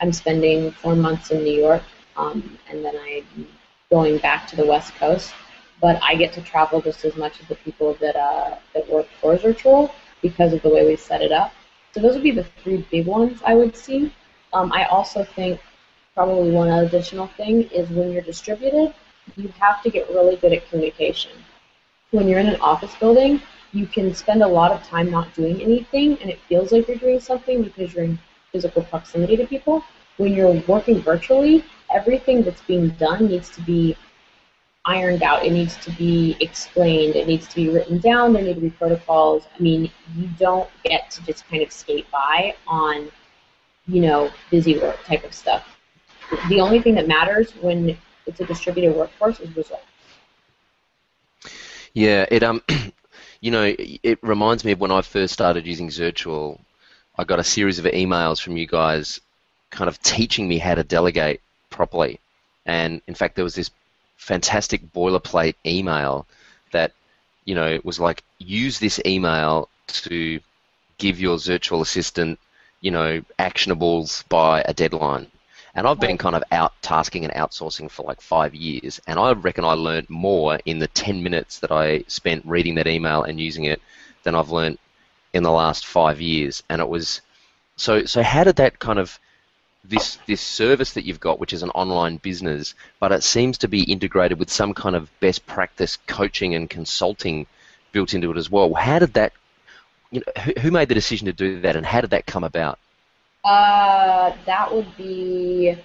I'm 0.00 0.12
spending 0.12 0.70
four 0.70 0.96
months 0.96 1.30
in 1.30 1.44
New 1.44 1.58
York, 1.58 1.82
um, 2.16 2.58
and 2.68 2.84
then 2.84 2.96
I'm 2.96 3.46
going 3.90 4.18
back 4.18 4.46
to 4.46 4.56
the 4.56 4.66
West 4.66 4.94
Coast. 4.96 5.32
But 5.80 5.98
I 6.02 6.14
get 6.14 6.32
to 6.34 6.42
travel 6.42 6.82
just 6.82 7.04
as 7.04 7.16
much 7.16 7.40
as 7.40 7.46
the 7.48 7.54
people 7.54 7.94
that 8.00 8.16
uh, 8.16 8.56
that 8.74 8.88
work 8.88 9.06
for 9.20 9.36
Zirtual 9.36 9.90
because 10.20 10.52
of 10.52 10.60
the 10.62 10.68
way 10.68 10.86
we 10.86 10.96
set 10.96 11.22
it 11.22 11.32
up. 11.32 11.52
So 11.92 12.00
those 12.00 12.14
would 12.14 12.22
be 12.22 12.32
the 12.32 12.44
three 12.62 12.84
big 12.90 13.06
ones 13.06 13.40
I 13.46 13.54
would 13.54 13.76
see. 13.76 14.12
Um, 14.52 14.72
I 14.72 14.84
also 14.86 15.24
think 15.24 15.60
probably 16.14 16.50
one 16.50 16.68
additional 16.68 17.28
thing 17.28 17.62
is 17.70 17.88
when 17.90 18.12
you're 18.12 18.22
distributed, 18.22 18.92
you 19.36 19.48
have 19.60 19.82
to 19.84 19.90
get 19.90 20.08
really 20.10 20.36
good 20.36 20.52
at 20.52 20.68
communication. 20.68 21.32
When 22.10 22.28
you're 22.28 22.40
in 22.40 22.48
an 22.48 22.60
office 22.60 22.94
building, 22.96 23.40
you 23.72 23.86
can 23.86 24.14
spend 24.14 24.42
a 24.42 24.48
lot 24.48 24.72
of 24.72 24.82
time 24.82 25.10
not 25.10 25.32
doing 25.34 25.62
anything 25.62 26.18
and 26.20 26.30
it 26.30 26.40
feels 26.48 26.72
like 26.72 26.88
you're 26.88 26.96
doing 26.96 27.20
something 27.20 27.62
because 27.62 27.94
you're 27.94 28.04
in 28.04 28.18
physical 28.52 28.82
proximity 28.82 29.36
to 29.36 29.46
people. 29.46 29.84
When 30.16 30.34
you're 30.34 30.60
working 30.66 31.00
virtually, 31.00 31.64
everything 31.94 32.42
that's 32.42 32.62
being 32.62 32.90
done 32.90 33.26
needs 33.26 33.50
to 33.50 33.62
be 33.62 33.96
ironed 34.84 35.22
out. 35.22 35.44
It 35.44 35.52
needs 35.52 35.76
to 35.78 35.90
be 35.92 36.36
explained. 36.40 37.14
It 37.14 37.26
needs 37.26 37.46
to 37.48 37.54
be 37.56 37.68
written 37.68 37.98
down. 37.98 38.32
There 38.32 38.42
need 38.42 38.54
to 38.54 38.60
be 38.60 38.70
protocols. 38.70 39.44
I 39.54 39.62
mean, 39.62 39.90
you 40.16 40.28
don't 40.38 40.68
get 40.82 41.10
to 41.12 41.24
just 41.24 41.46
kind 41.48 41.62
of 41.62 41.70
skate 41.70 42.10
by 42.10 42.54
on, 42.66 43.10
you 43.86 44.00
know, 44.00 44.30
busy 44.50 44.78
work 44.78 45.02
type 45.04 45.24
of 45.24 45.34
stuff. 45.34 45.78
The 46.48 46.60
only 46.60 46.80
thing 46.80 46.94
that 46.94 47.06
matters 47.06 47.52
when 47.60 47.96
it's 48.26 48.40
a 48.40 48.44
distributed 48.44 48.96
workforce 48.96 49.40
is 49.40 49.54
results. 49.56 49.84
Yeah, 51.94 52.26
it 52.30 52.42
um, 52.42 52.62
you 53.40 53.50
know, 53.50 53.74
it 53.78 54.18
reminds 54.22 54.64
me 54.64 54.72
of 54.72 54.80
when 54.80 54.90
I 54.90 55.02
first 55.02 55.32
started 55.32 55.66
using 55.66 55.88
Zirtual. 55.88 56.60
I 57.16 57.24
got 57.24 57.40
a 57.40 57.44
series 57.44 57.78
of 57.78 57.84
emails 57.86 58.40
from 58.40 58.56
you 58.56 58.66
guys, 58.66 59.20
kind 59.70 59.88
of 59.88 60.00
teaching 60.02 60.46
me 60.46 60.58
how 60.58 60.74
to 60.74 60.84
delegate 60.84 61.40
properly. 61.78 62.20
And 62.66 63.00
in 63.06 63.14
fact, 63.14 63.34
there 63.34 63.48
was 63.50 63.54
this 63.54 63.70
fantastic 64.16 64.80
boilerplate 64.92 65.54
email 65.64 66.26
that 66.72 66.90
you 67.44 67.54
know 67.54 67.80
was 67.84 67.98
like 68.06 68.22
use 68.38 68.76
this 68.78 69.00
email 69.06 69.68
to 70.06 70.40
give 70.98 71.20
your 71.20 71.38
virtual 71.38 71.80
assistant 71.80 72.38
you 72.80 72.90
know 72.90 73.22
actionables 73.38 74.28
by 74.28 74.54
a 74.66 74.74
deadline 74.74 75.28
and 75.78 75.86
I've 75.86 76.00
been 76.00 76.18
kind 76.18 76.34
of 76.34 76.42
out 76.50 76.72
tasking 76.82 77.24
and 77.24 77.32
outsourcing 77.34 77.88
for 77.88 78.02
like 78.04 78.20
five 78.20 78.52
years, 78.52 79.00
and 79.06 79.16
I 79.16 79.30
reckon 79.32 79.64
I 79.64 79.74
learned 79.74 80.10
more 80.10 80.58
in 80.64 80.80
the 80.80 80.88
10 80.88 81.22
minutes 81.22 81.60
that 81.60 81.70
I 81.70 82.02
spent 82.08 82.44
reading 82.44 82.74
that 82.76 82.88
email 82.88 83.22
and 83.22 83.38
using 83.38 83.64
it 83.64 83.80
than 84.24 84.34
I've 84.34 84.50
learned 84.50 84.78
in 85.32 85.44
the 85.44 85.52
last 85.52 85.86
five 85.86 86.20
years. 86.20 86.64
And 86.68 86.80
it 86.80 86.88
was 86.88 87.20
so. 87.76 88.06
So 88.06 88.24
how 88.24 88.42
did 88.42 88.56
that 88.56 88.80
kind 88.80 88.98
of 88.98 89.20
this 89.84 90.18
this 90.26 90.40
service 90.40 90.92
that 90.94 91.04
you've 91.04 91.20
got, 91.20 91.38
which 91.38 91.52
is 91.52 91.62
an 91.62 91.70
online 91.70 92.16
business, 92.16 92.74
but 93.00 93.12
it 93.12 93.22
seems 93.22 93.58
to 93.58 93.68
be 93.68 93.82
integrated 93.82 94.38
with 94.38 94.50
some 94.50 94.74
kind 94.74 94.96
of 94.96 95.10
best 95.20 95.46
practice 95.46 95.98
coaching 96.06 96.54
and 96.54 96.68
consulting 96.68 97.46
built 97.92 98.14
into 98.14 98.30
it 98.30 98.36
as 98.36 98.50
well. 98.50 98.74
How 98.74 98.98
did 98.98 99.14
that? 99.14 99.32
You 100.10 100.20
know, 100.20 100.42
who, 100.42 100.52
who 100.60 100.70
made 100.70 100.88
the 100.88 100.94
decision 100.94 101.26
to 101.26 101.32
do 101.32 101.60
that, 101.60 101.76
and 101.76 101.84
how 101.84 102.00
did 102.00 102.10
that 102.10 102.26
come 102.26 102.44
about? 102.44 102.78
Uh, 103.44 104.32
that 104.46 104.74
would 104.74 104.96
be 104.96 105.76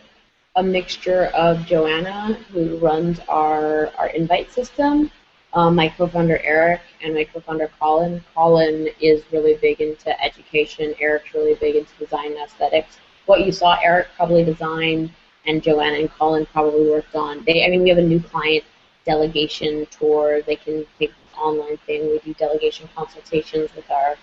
a 0.55 0.63
mixture 0.63 1.25
of 1.33 1.65
Joanna, 1.65 2.33
who 2.51 2.77
runs 2.77 3.19
our, 3.27 3.91
our 3.97 4.07
invite 4.09 4.51
system, 4.51 5.11
um, 5.53 5.75
my 5.75 5.89
co-founder 5.89 6.39
Eric 6.43 6.81
and 7.03 7.13
my 7.13 7.23
co-founder 7.23 7.69
Colin. 7.79 8.23
Colin 8.33 8.89
is 8.99 9.23
really 9.31 9.55
big 9.55 9.81
into 9.81 10.21
education. 10.23 10.93
Eric's 10.99 11.33
really 11.33 11.55
big 11.55 11.75
into 11.75 11.91
design 11.97 12.33
and 12.33 12.41
aesthetics. 12.45 12.97
What 13.25 13.45
you 13.45 13.51
saw 13.51 13.77
Eric 13.81 14.07
probably 14.15 14.43
design 14.43 15.11
and 15.45 15.61
Joanna 15.61 15.97
and 15.99 16.11
Colin 16.11 16.45
probably 16.45 16.89
worked 16.89 17.15
on. 17.15 17.43
They, 17.45 17.65
I 17.65 17.69
mean, 17.69 17.83
we 17.83 17.89
have 17.89 17.97
a 17.97 18.03
new 18.03 18.21
client 18.21 18.63
delegation 19.05 19.85
tour. 19.91 20.41
They 20.41 20.55
can 20.55 20.85
take 20.99 21.09
this 21.09 21.37
online 21.37 21.77
thing. 21.85 22.09
We 22.09 22.19
do 22.19 22.33
delegation 22.33 22.89
consultations 22.95 23.69
with 23.75 23.89
our 23.91 24.15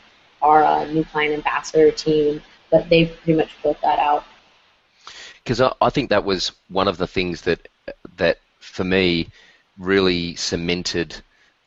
our 0.43 0.65
uh, 0.65 0.85
new 0.87 1.05
client 1.05 1.35
ambassador 1.35 1.91
team, 1.91 2.41
but 2.71 2.89
they've 2.89 3.15
pretty 3.23 3.39
much 3.39 3.51
built 3.63 3.79
that 3.83 3.99
out. 3.99 4.25
Because 5.43 5.61
I, 5.61 5.75
I 5.83 5.91
think 5.91 6.09
that 6.11 6.25
was 6.25 6.53
one 6.69 6.89
of 6.89 6.97
the 6.97 7.07
things 7.07 7.43
that 7.43 7.69
that 8.17 8.39
for 8.59 8.85
me 8.85 9.29
really 9.79 10.35
cemented 10.37 11.17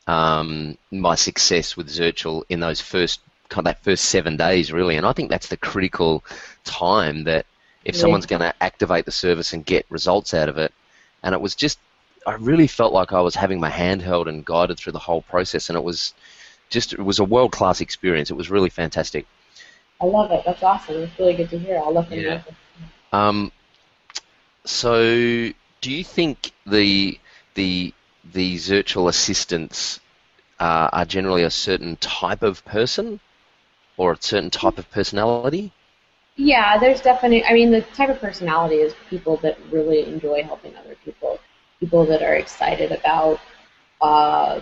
um, 0.07 0.77
my 0.91 1.15
success 1.15 1.77
with 1.77 1.89
Zirtual 1.89 2.43
in 2.49 2.59
those 2.59 2.81
first 2.81 3.19
kind 3.49 3.67
of 3.67 3.75
that 3.75 3.83
first 3.83 4.05
seven 4.05 4.37
days, 4.37 4.71
really. 4.71 4.97
And 4.97 5.05
I 5.05 5.13
think 5.13 5.29
that's 5.29 5.47
the 5.47 5.57
critical 5.57 6.23
time 6.63 7.25
that 7.25 7.45
if 7.85 7.95
yeah. 7.95 8.01
someone's 8.01 8.25
going 8.25 8.41
to 8.41 8.53
activate 8.61 9.05
the 9.05 9.11
service 9.11 9.53
and 9.53 9.65
get 9.65 9.85
results 9.89 10.33
out 10.33 10.49
of 10.49 10.57
it, 10.57 10.73
and 11.21 11.33
it 11.33 11.41
was 11.41 11.55
just, 11.55 11.79
I 12.25 12.33
really 12.35 12.67
felt 12.67 12.93
like 12.93 13.13
I 13.13 13.21
was 13.21 13.35
having 13.35 13.59
my 13.59 13.69
hand 13.69 14.01
held 14.01 14.27
and 14.27 14.45
guided 14.45 14.77
through 14.77 14.93
the 14.93 14.99
whole 14.99 15.21
process, 15.21 15.69
and 15.69 15.77
it 15.77 15.83
was 15.83 16.13
just, 16.69 16.93
it 16.93 17.01
was 17.01 17.19
a 17.19 17.23
world 17.23 17.51
class 17.51 17.81
experience. 17.81 18.31
It 18.31 18.35
was 18.35 18.49
really 18.49 18.69
fantastic. 18.69 19.25
I 20.01 20.05
love 20.05 20.31
it. 20.31 20.43
That's 20.45 20.63
awesome. 20.63 21.03
It's 21.03 21.17
really 21.19 21.35
good 21.35 21.49
to 21.51 21.59
hear. 21.59 21.77
I'll 21.77 21.93
look 21.93 22.11
into 22.11 22.23
yeah. 22.23 22.41
it. 22.45 22.53
Um, 23.13 23.51
so, 24.65 25.03
do 25.03 25.91
you 25.91 26.03
think 26.03 26.51
the 26.65 27.19
the 27.53 27.93
the 28.33 28.57
virtual 28.57 29.07
assistants 29.07 29.99
uh, 30.59 30.89
are 30.91 31.05
generally 31.05 31.43
a 31.43 31.51
certain 31.51 31.95
type 31.97 32.41
of 32.41 32.63
person 32.65 33.19
or 33.97 34.13
a 34.13 34.17
certain 34.21 34.49
type 34.49 34.77
of 34.77 34.89
personality? 34.91 35.71
Yeah, 36.35 36.79
there's 36.79 37.01
definitely. 37.01 37.45
I 37.45 37.53
mean, 37.53 37.71
the 37.71 37.81
type 37.81 38.09
of 38.09 38.19
personality 38.19 38.77
is 38.77 38.95
people 39.09 39.37
that 39.37 39.57
really 39.71 40.07
enjoy 40.07 40.43
helping 40.43 40.75
other 40.75 40.95
people, 41.05 41.39
people 41.79 42.05
that 42.05 42.23
are 42.23 42.35
excited 42.35 42.91
about 42.91 43.39
uh, 44.01 44.61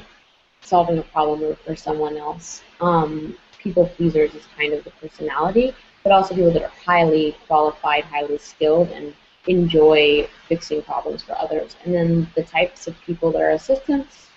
solving 0.61 0.97
a 0.97 1.03
problem 1.03 1.55
for 1.65 1.75
someone 1.75 2.17
else. 2.17 2.61
Um, 2.81 3.37
people 3.57 3.87
pleasers 3.87 4.33
is 4.33 4.43
kind 4.57 4.73
of 4.73 4.83
the 4.83 4.91
personality, 4.91 5.73
but 6.03 6.11
also 6.11 6.35
people 6.35 6.51
that 6.51 6.63
are 6.63 6.73
highly 6.85 7.37
qualified, 7.47 8.03
highly 8.03 8.37
skilled, 8.37 8.89
and 8.89 9.13
enjoy 9.47 10.27
fixing 10.49 10.81
problems 10.81 11.23
for 11.23 11.37
others. 11.37 11.77
And 11.85 11.93
then 11.93 12.29
the 12.35 12.43
types 12.43 12.87
of 12.87 12.99
people 13.01 13.31
that 13.31 13.41
are 13.41 13.51
assistants 13.51 14.30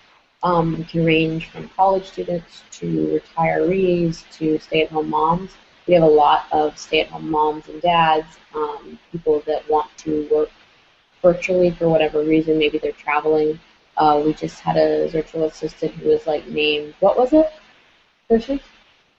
um, 0.45 0.85
can 0.85 1.05
range 1.05 1.49
from 1.49 1.69
college 1.71 2.07
students 2.07 2.63
to 2.71 3.21
retirees 3.37 4.31
to 4.33 4.59
stay-at-home 4.59 5.11
moms. 5.11 5.53
We 5.89 5.95
have 5.95 6.03
a 6.03 6.07
lot 6.07 6.47
of 6.53 6.79
stay-at-home 6.79 7.31
moms 7.31 7.69
and 7.69 7.81
dads, 7.83 8.37
um, 8.55 8.99
people 9.11 9.43
that 9.47 9.69
want 9.69 9.91
to 9.99 10.29
work 10.31 10.51
virtually 11.23 11.71
for 11.71 11.89
whatever 11.89 12.23
reason. 12.23 12.59
Maybe 12.59 12.79
they're 12.79 12.93
traveling. 12.93 13.59
Uh, 13.97 14.23
we 14.25 14.35
just 14.35 14.61
had 14.61 14.77
a 14.77 15.09
virtual 15.09 15.45
assistant 15.45 15.93
who 15.93 16.11
was 16.11 16.27
like 16.27 16.47
named, 16.49 16.95
what 17.01 17.17
was 17.17 17.33
it? 17.33 17.51
Hershey? 18.29 18.63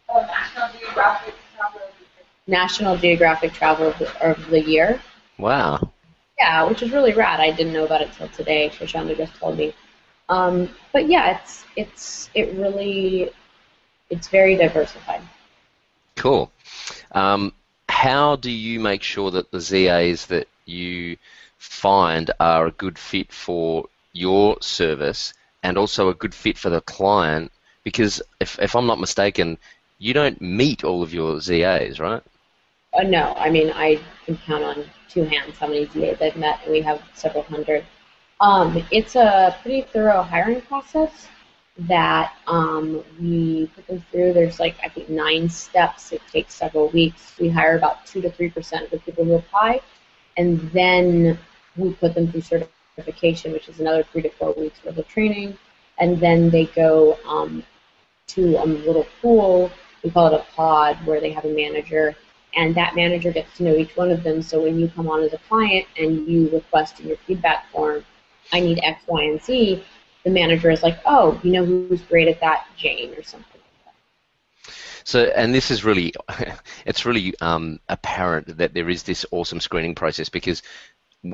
Oh, 0.09 0.21
National 0.21 0.69
Geographic 0.79 1.33
Traveler 1.55 1.81
of 1.81 1.93
the 1.97 2.03
Year. 2.03 2.25
National 2.47 2.97
Geographic 2.97 3.53
Traveler 3.53 3.87
of 3.87 3.97
the, 3.99 4.29
of 4.29 4.49
the 4.49 4.61
Year. 4.61 5.01
Wow. 5.39 5.91
Yeah, 6.37 6.63
which 6.65 6.83
is 6.83 6.91
really 6.91 7.13
rad. 7.13 7.39
I 7.39 7.51
didn't 7.51 7.73
know 7.73 7.85
about 7.85 8.01
it 8.01 8.11
till 8.13 8.27
today. 8.29 8.69
Shoshana 8.69 9.17
just 9.17 9.33
told 9.35 9.57
me. 9.57 9.73
Um, 10.29 10.69
but 10.91 11.07
yeah, 11.07 11.37
it's 11.37 11.65
it's 11.75 12.29
it 12.33 12.53
really 12.55 13.29
it's 14.09 14.27
very 14.27 14.55
diversified. 14.55 15.21
Cool. 16.15 16.51
Um, 17.11 17.53
how 17.89 18.35
do 18.35 18.51
you 18.51 18.79
make 18.79 19.03
sure 19.03 19.31
that 19.31 19.51
the 19.51 19.59
ZAs 19.59 20.27
that 20.27 20.47
you 20.65 21.17
find 21.57 22.31
are 22.39 22.67
a 22.67 22.71
good 22.71 22.97
fit 22.97 23.31
for 23.31 23.85
your 24.13 24.57
service 24.61 25.33
and 25.63 25.77
also 25.77 26.09
a 26.09 26.13
good 26.13 26.33
fit 26.33 26.57
for 26.57 26.69
the 26.69 26.81
client? 26.81 27.51
Because 27.83 28.21
if, 28.39 28.59
if 28.59 28.75
I'm 28.75 28.87
not 28.87 28.99
mistaken, 28.99 29.57
you 29.99 30.13
don't 30.13 30.41
meet 30.41 30.83
all 30.83 31.03
of 31.03 31.13
your 31.13 31.39
ZAs, 31.39 31.99
right? 31.99 32.23
Uh, 32.93 33.03
no, 33.03 33.33
I 33.37 33.49
mean 33.49 33.71
I 33.71 33.99
can 34.25 34.37
count 34.37 34.63
on 34.63 34.85
two 35.09 35.23
hands 35.23 35.57
how 35.57 35.67
many 35.67 35.85
ZAs 35.87 36.21
I've 36.21 36.37
met, 36.37 36.59
and 36.63 36.71
we 36.71 36.81
have 36.81 37.01
several 37.13 37.43
hundred. 37.43 37.85
Um, 38.41 38.83
it's 38.91 39.15
a 39.15 39.55
pretty 39.61 39.81
thorough 39.81 40.21
hiring 40.21 40.61
process 40.61 41.27
that 41.77 42.33
um, 42.47 43.03
we 43.19 43.69
put 43.75 43.87
them 43.87 44.03
through. 44.11 44.33
There's 44.33 44.59
like 44.59 44.75
I 44.83 44.89
think 44.89 45.09
nine 45.09 45.49
steps. 45.49 46.11
It 46.11 46.21
takes 46.31 46.53
several 46.53 46.89
weeks. 46.89 47.33
We 47.39 47.49
hire 47.49 47.77
about 47.77 48.05
two 48.05 48.21
to 48.21 48.31
three 48.31 48.49
percent 48.49 48.85
of 48.85 48.91
the 48.91 48.99
people 48.99 49.23
who 49.23 49.35
apply, 49.35 49.81
and 50.37 50.59
then 50.71 51.39
we 51.77 51.93
put 51.93 52.13
them 52.13 52.31
through 52.31 52.41
certification, 52.41 53.51
which 53.53 53.69
is 53.69 53.79
another 53.79 54.03
three 54.03 54.21
to 54.23 54.29
four 54.29 54.53
weeks 54.53 54.83
worth 54.83 54.97
of 54.97 55.07
training, 55.07 55.57
and 55.99 56.19
then 56.19 56.49
they 56.49 56.65
go 56.67 57.17
um, 57.25 57.63
to 58.27 58.57
a 58.57 58.65
little 58.65 59.07
pool. 59.21 59.71
We 60.03 60.11
call 60.11 60.27
it 60.27 60.33
a 60.33 60.45
pod, 60.55 60.97
where 61.05 61.19
they 61.19 61.31
have 61.31 61.45
a 61.45 61.53
manager 61.53 62.15
and 62.57 62.73
that 62.75 62.95
manager 62.95 63.31
gets 63.31 63.57
to 63.57 63.63
know 63.63 63.75
each 63.75 63.97
one 63.97 64.11
of 64.11 64.23
them. 64.23 64.41
So 64.41 64.63
when 64.63 64.79
you 64.79 64.87
come 64.87 65.09
on 65.09 65.21
as 65.21 65.33
a 65.33 65.37
client 65.39 65.85
and 65.97 66.25
you 66.27 66.49
request 66.49 66.99
in 67.01 67.07
your 67.07 67.17
feedback 67.17 67.69
form, 67.69 68.05
I 68.51 68.59
need 68.59 68.79
X, 68.83 69.01
Y, 69.07 69.23
and 69.23 69.41
Z, 69.41 69.83
the 70.23 70.29
manager 70.29 70.69
is 70.69 70.83
like, 70.83 70.99
oh, 71.05 71.39
you 71.43 71.51
know 71.51 71.65
who's 71.65 72.01
great 72.01 72.27
at 72.27 72.39
that? 72.41 72.67
Jane 72.77 73.13
or 73.13 73.23
something. 73.23 73.61
So, 75.03 75.25
and 75.35 75.53
this 75.53 75.69
is 75.69 75.83
really, 75.83 76.13
it's 76.85 77.05
really 77.05 77.33
um, 77.39 77.79
apparent 77.87 78.57
that 78.57 78.73
there 78.73 78.89
is 78.89 79.03
this 79.03 79.25
awesome 79.31 79.59
screening 79.59 79.93
process 79.93 80.29
because 80.29 80.63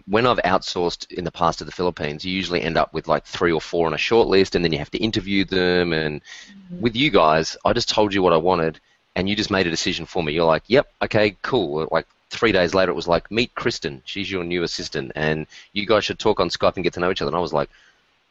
when 0.06 0.28
I've 0.28 0.38
outsourced 0.40 1.12
in 1.12 1.24
the 1.24 1.32
past 1.32 1.60
to 1.60 1.66
the 1.66 1.72
Philippines, 1.72 2.24
you 2.24 2.34
usually 2.34 2.62
end 2.62 2.78
up 2.78 2.94
with 2.94 3.08
like 3.08 3.26
three 3.26 3.52
or 3.52 3.62
four 3.62 3.88
on 3.88 3.94
a 3.94 3.98
short 3.98 4.28
list, 4.28 4.56
and 4.56 4.64
then 4.64 4.72
you 4.72 4.80
have 4.80 4.92
to 4.92 4.98
interview 4.98 5.46
them. 5.46 5.94
And 5.94 6.22
mm-hmm. 6.22 6.82
with 6.82 6.96
you 6.96 7.12
guys, 7.12 7.58
I 7.66 7.74
just 7.74 7.90
told 7.90 8.14
you 8.14 8.22
what 8.22 8.34
I 8.34 8.38
wanted, 8.38 8.80
and 9.16 9.30
you 9.30 9.36
just 9.36 9.52
made 9.52 9.68
a 9.68 9.72
decision 9.72 10.06
for 10.06 10.24
me. 10.24 10.34
You're 10.34 10.46
like, 10.46 10.64
yep, 10.68 10.92
okay, 11.02 11.36
cool. 11.42 11.88
Like 11.92 12.08
three 12.32 12.52
days 12.52 12.74
later, 12.74 12.92
it 12.92 12.96
was 12.96 13.08
like, 13.08 13.30
meet 13.30 13.54
Kristen. 13.56 14.02
She's 14.06 14.32
your 14.32 14.44
new 14.44 14.64
assistant, 14.64 15.12
and 15.16 15.46
you 15.74 15.86
guys 15.86 16.06
should 16.06 16.20
talk 16.20 16.40
on 16.40 16.50
Skype 16.50 16.76
and 16.76 16.84
get 16.84 16.94
to 16.94 17.00
know 17.00 17.12
each 17.12 17.22
other. 17.22 17.30
And 17.30 17.36
I 17.36 17.42
was 17.42 17.54
like, 17.54 17.70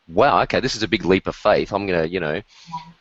wow, 0.09 0.43
okay, 0.43 0.61
this 0.61 0.75
is 0.75 0.83
a 0.83 0.89
big 0.89 1.05
leap 1.05 1.27
of 1.27 1.37
faith. 1.37 1.73
I'm 1.73 1.87
gonna, 1.87 2.07
you 2.07 2.19
know, 2.21 2.41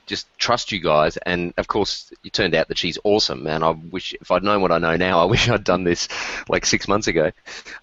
just 0.05 0.27
trust 0.37 0.71
you 0.71 0.79
guys. 0.79 1.17
And 1.17 1.53
of 1.57 1.67
course, 1.67 2.11
it 2.23 2.33
turned 2.33 2.53
out 2.53 2.67
that 2.67 2.77
she's 2.77 2.97
awesome. 3.03 3.47
And 3.47 3.63
I 3.63 3.71
wish, 3.71 4.13
if 4.13 4.29
I'd 4.29 4.43
known 4.43 4.61
what 4.61 4.71
I 4.71 4.77
know 4.77 4.95
now, 4.97 5.19
I 5.19 5.25
wish 5.33 5.49
I'd 5.49 5.63
done 5.63 5.83
this 5.83 6.07
like 6.47 6.65
six 6.65 6.87
months 6.87 7.07
ago. 7.07 7.31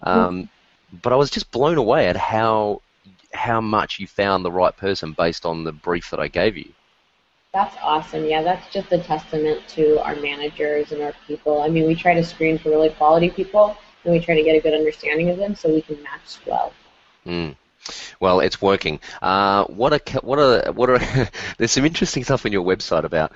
Um, 0.03 0.49
but 1.01 1.11
I 1.11 1.15
was 1.15 1.29
just 1.29 1.51
blown 1.51 1.77
away 1.77 2.07
at 2.07 2.15
how 2.15 2.81
how 3.33 3.59
much 3.59 3.99
you 3.99 4.07
found 4.07 4.43
the 4.43 4.51
right 4.51 4.75
person 4.75 5.11
based 5.11 5.45
on 5.45 5.63
the 5.63 5.71
brief 5.71 6.11
that 6.11 6.19
I 6.19 6.27
gave 6.27 6.57
you. 6.57 6.71
That's 7.53 7.75
awesome. 7.81 8.25
Yeah, 8.25 8.43
that's 8.43 8.71
just 8.71 8.91
a 8.91 8.99
testament 8.99 9.61
to 9.69 9.99
our 10.03 10.15
managers 10.15 10.91
and 10.91 11.01
our 11.01 11.13
people. 11.25 11.61
I 11.61 11.69
mean, 11.69 11.87
we 11.87 11.95
try 11.95 12.13
to 12.13 12.23
screen 12.23 12.57
for 12.57 12.69
really 12.69 12.89
quality 12.89 13.29
people, 13.29 13.77
and 14.03 14.13
we 14.13 14.19
try 14.19 14.35
to 14.35 14.43
get 14.43 14.55
a 14.55 14.59
good 14.59 14.73
understanding 14.73 15.29
of 15.29 15.37
them 15.37 15.55
so 15.55 15.69
we 15.69 15.81
can 15.81 16.01
match 16.03 16.37
well. 16.45 16.73
Mm. 17.25 17.55
Well, 18.19 18.41
it's 18.41 18.61
working. 18.61 18.99
Uh, 19.21 19.65
what 19.65 19.93
a 19.93 20.19
what 20.21 20.37
a 20.37 20.71
what 20.71 20.89
a 20.89 21.31
there's 21.57 21.71
some 21.71 21.85
interesting 21.85 22.23
stuff 22.23 22.45
on 22.45 22.51
your 22.51 22.63
website 22.63 23.03
about 23.03 23.31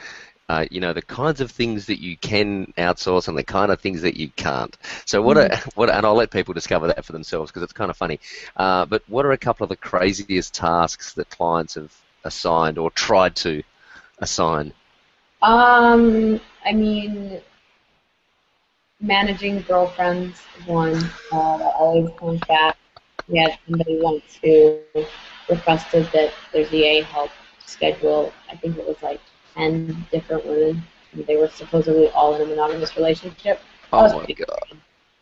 uh, 0.50 0.66
you 0.70 0.82
know 0.82 0.92
the 0.92 1.02
kinds 1.02 1.40
of 1.40 1.50
things 1.50 1.86
that 1.86 2.02
you 2.02 2.18
can 2.18 2.74
outsource 2.78 3.28
and 3.28 3.38
the 3.38 3.44
kind 3.44 3.72
of 3.72 3.80
things 3.80 4.02
that 4.02 4.18
you 4.18 4.30
can't. 4.36 4.78
So 5.06 5.22
what 5.22 5.38
mm. 5.38 5.58
what 5.76 5.90
and 5.90 6.06
I'll 6.06 6.16
let 6.16 6.32
people 6.32 6.54
discover 6.54 6.88
that 6.88 7.06
for 7.06 7.14
themselves 7.14 7.50
because 7.50 7.64
it's 7.64 7.74
kind 7.74 7.90
of 7.90 7.98
funny. 7.98 8.20
Uh, 8.58 8.86
but 8.86 9.04
what 9.08 9.26
are 9.26 9.32
a 9.32 9.38
couple 9.38 9.64
of 9.64 9.70
the 9.70 9.78
craziest 9.78 10.54
tasks 10.54 11.14
that 11.14 11.30
clients 11.30 11.76
have 11.76 11.94
assigned 12.24 12.78
or 12.78 12.92
tried 12.92 13.36
to 13.36 13.64
assign? 14.22 14.74
Um, 15.42 16.40
I 16.66 16.74
mean, 16.74 17.42
managing 19.00 19.62
girlfriends 19.62 20.40
one 20.66 20.96
uh, 21.32 21.36
always 21.36 22.10
comes 22.20 22.42
back. 22.48 22.78
We 23.28 23.40
had 23.40 23.58
somebody 23.68 24.00
once 24.02 24.40
who 24.44 24.80
requested 25.50 26.08
that 26.14 26.34
their 26.54 26.66
ZA 26.66 27.04
help 27.06 27.32
schedule. 27.66 28.34
I 28.50 28.56
think 28.56 28.78
it 28.78 28.88
was 28.88 29.02
like 29.02 29.22
ten 29.56 30.06
different 30.12 30.46
women. 30.46 30.84
They 31.14 31.38
were 31.38 31.50
supposedly 31.50 32.10
all 32.10 32.36
in 32.36 32.42
a 32.42 32.46
monogamous 32.46 32.96
relationship. 32.96 33.60
oh 33.92 34.20
my 34.20 34.26
god. 34.34 34.78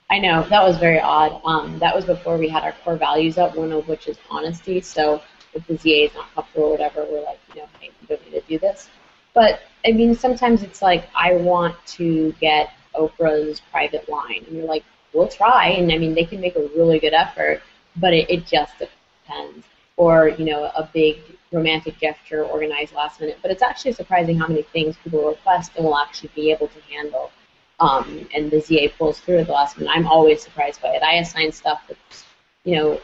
I 0.10 0.20
know 0.20 0.44
that 0.50 0.64
was 0.64 0.78
very 0.78 1.00
odd. 1.00 1.40
Um, 1.46 1.78
that 1.80 1.96
was 1.96 2.06
before 2.06 2.38
we 2.38 2.50
had 2.50 2.64
our 2.64 2.74
core 2.84 2.98
values 2.98 3.38
up, 3.38 3.56
one 3.56 3.72
of 3.72 3.88
which 3.88 4.08
is 4.08 4.18
honesty. 4.30 4.82
So 4.82 5.22
if 5.54 5.66
the 5.68 5.78
ZA 5.78 6.06
is 6.06 6.14
not 6.14 6.34
comfortable 6.34 6.66
or 6.66 6.72
whatever, 6.72 7.06
we're 7.10 7.24
like, 7.24 7.40
you 7.54 7.62
know, 7.62 7.68
hey, 7.80 7.92
we 8.02 8.08
don't 8.08 8.24
need 8.26 8.40
to 8.40 8.48
do 8.48 8.60
this. 8.60 8.90
But 9.34 9.62
I 9.86 9.92
mean, 9.92 10.16
sometimes 10.16 10.64
it's 10.64 10.82
like 10.82 11.10
I 11.16 11.34
want 11.34 11.76
to 11.88 12.34
get 12.40 12.72
Oprah's 12.96 13.62
private 13.72 14.10
line, 14.10 14.44
and 14.48 14.58
you're 14.58 14.66
like, 14.66 14.84
we'll 15.14 15.28
try, 15.28 15.70
and 15.70 15.92
I 15.92 15.98
mean, 15.98 16.14
they 16.14 16.26
can 16.26 16.42
make 16.42 16.56
a 16.56 16.68
really 16.76 17.00
good 17.00 17.14
effort, 17.14 17.62
but 17.96 18.14
it, 18.14 18.30
it 18.30 18.46
just 18.46 18.74
depends. 18.80 19.66
Or 19.98 20.30
you 20.30 20.46
know, 20.46 20.66
a 20.76 20.90
big 20.94 21.18
romantic 21.52 22.00
gesture 22.00 22.44
organized 22.44 22.94
last 22.94 23.20
minute. 23.20 23.40
But 23.42 23.52
it's 23.52 23.62
actually 23.62 23.94
surprising 23.94 24.40
how 24.40 24.48
many 24.48 24.64
things 24.64 24.96
people 25.04 25.28
request 25.28 25.72
and 25.76 25.86
will 25.86 25.98
actually 25.98 26.32
be 26.36 26.52
able 26.52 26.68
to 26.68 26.82
handle. 26.90 27.32
Um, 27.80 28.28
and 28.36 28.52
the 28.52 28.60
ZA 28.60 28.90
pulls 28.98 29.20
through 29.20 29.40
at 29.40 29.48
the 29.48 29.54
last 29.54 29.78
minute. 29.78 29.92
I'm 29.96 30.08
always 30.08 30.44
surprised 30.44 30.82
by 30.82 30.90
it. 30.90 31.04
I 31.04 31.16
assign 31.16 31.52
stuff 31.52 31.82
that's, 31.88 32.26
you 32.66 32.76
know, 32.76 33.02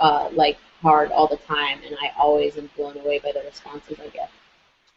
uh, 0.00 0.28
like 0.32 0.58
hard 0.80 1.10
all 1.12 1.26
the 1.26 1.36
time, 1.36 1.80
and 1.86 1.96
I 2.00 2.12
always 2.18 2.56
am 2.56 2.70
blown 2.76 2.96
away 2.98 3.18
by 3.18 3.32
the 3.32 3.40
responses 3.40 3.98
I 4.00 4.08
get. 4.08 4.30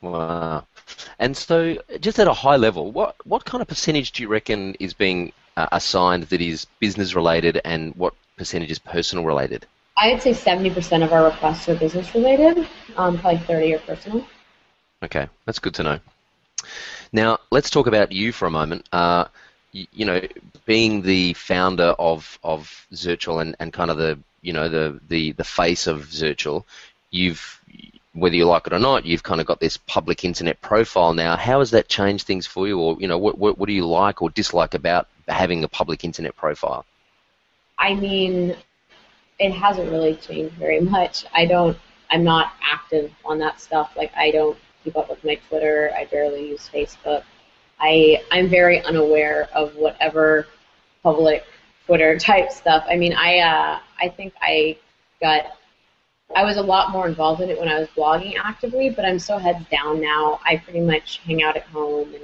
Wow. 0.02 0.66
And 1.20 1.36
so, 1.38 1.78
just 2.00 2.20
at 2.20 2.28
a 2.28 2.34
high 2.34 2.56
level, 2.56 2.92
what 2.92 3.16
what 3.26 3.46
kind 3.46 3.62
of 3.62 3.68
percentage 3.68 4.12
do 4.12 4.24
you 4.24 4.30
reckon 4.30 4.76
is 4.80 4.94
being 4.94 5.32
uh, 5.58 5.68
assigned 5.72 6.24
that 6.24 6.42
is 6.42 6.66
business 6.80 7.16
related, 7.16 7.62
and 7.64 7.96
what 7.96 8.14
percentage 8.38 8.72
is 8.72 8.80
personal 8.80 9.26
related? 9.26 9.68
I'd 9.98 10.22
say 10.22 10.32
70% 10.32 11.04
of 11.04 11.14
our 11.14 11.26
requests 11.26 11.68
are 11.70 11.76
business 11.76 12.16
related, 12.16 12.68
um, 12.98 13.20
probably 13.20 13.40
30 13.40 13.76
are 13.76 13.80
personal. 13.80 14.26
Okay, 15.04 15.28
that's 15.46 15.60
good 15.60 15.74
to 15.76 15.84
know. 15.84 16.00
Now, 17.12 17.40
let's 17.52 17.70
talk 17.70 17.88
about 17.88 18.12
you 18.12 18.32
for 18.32 18.46
a 18.46 18.52
moment. 18.52 18.88
Uh, 18.92 19.26
you, 19.72 20.06
know, 20.06 20.22
being 20.66 21.01
the 21.01 21.34
founder 21.34 21.96
of, 21.98 22.40
of 22.44 22.86
Zirtual 22.94 23.42
and, 23.42 23.56
and 23.60 23.72
kind 23.72 23.92
of 23.92 23.98
the 23.98 24.20
you 24.42 24.54
know 24.54 24.70
the, 24.70 25.00
the, 25.08 25.32
the 25.34 25.44
face 25.44 25.88
of 25.88 26.08
Zirtual, 26.08 26.63
you've 27.12 27.60
whether 28.13 28.36
you 28.36 28.46
like 28.46 28.68
it 28.68 28.74
or 28.74 28.80
not, 28.80 29.06
you've 29.06 29.24
kind 29.24 29.40
of 29.40 29.48
got 29.48 29.60
this 29.62 29.78
public 29.78 30.25
internet 30.25 30.60
profile 30.62 31.13
now. 31.13 31.38
How 31.38 31.60
has 31.60 31.72
that 31.72 31.88
changed 31.88 32.28
things 32.28 32.46
for 32.46 32.68
you, 32.68 32.78
or 32.80 32.98
you 33.00 33.08
know, 33.08 33.18
what 33.18 33.38
what, 33.38 33.58
what 33.58 33.68
do 33.68 33.74
you 33.74 33.86
like 33.86 34.22
or 34.22 34.30
dislike 34.30 34.74
about 34.74 35.08
having 35.28 35.63
a 35.63 35.68
public 35.68 36.04
internet 36.04 36.36
profile? 36.36 36.86
I 37.78 37.96
mean, 37.96 38.56
it 39.40 39.51
hasn't 39.51 39.90
really 39.90 40.16
changed 40.16 40.56
very 40.56 40.82
much. 40.82 41.25
I 41.34 41.46
don't. 41.46 41.78
I'm 42.10 42.24
not 42.25 42.54
active 42.62 43.12
on 43.24 43.40
that 43.40 43.62
stuff. 43.62 43.94
Like 43.96 44.12
I 44.18 44.32
don't 44.32 44.58
keep 44.84 44.98
up 44.98 45.10
with 45.10 45.24
my 45.24 45.36
Twitter. 45.48 45.92
I 45.96 46.06
barely 46.06 46.50
use 46.50 46.70
Facebook. 46.74 47.24
I 47.82 48.24
I'm 48.32 48.48
very 48.48 48.82
unaware 48.84 49.50
of 49.54 49.76
whatever 49.76 50.48
public 51.04 51.44
Twitter 51.86 52.18
type 52.18 52.52
stuff. 52.52 52.86
I 52.88 52.96
mean, 52.96 53.14
I 53.14 53.40
uh, 53.40 53.80
I 54.00 54.10
think 54.10 54.34
I 54.42 54.78
got 55.20 55.58
I 56.36 56.46
was 56.46 56.58
a 56.58 56.62
lot 56.62 56.92
more 56.92 57.08
involved 57.08 57.42
in 57.42 57.50
it 57.50 57.60
when 57.60 57.68
I 57.68 57.80
was 57.80 57.90
blogging 57.90 58.36
actively, 58.42 58.90
but 58.90 59.04
I'm 59.04 59.20
so 59.20 59.38
heads 59.38 59.66
down 59.70 60.00
now. 60.00 60.40
I 60.46 60.58
pretty 60.58 60.80
much 60.80 61.20
hang 61.26 61.44
out 61.44 61.58
at 61.58 61.64
home 61.64 62.14
and 62.14 62.24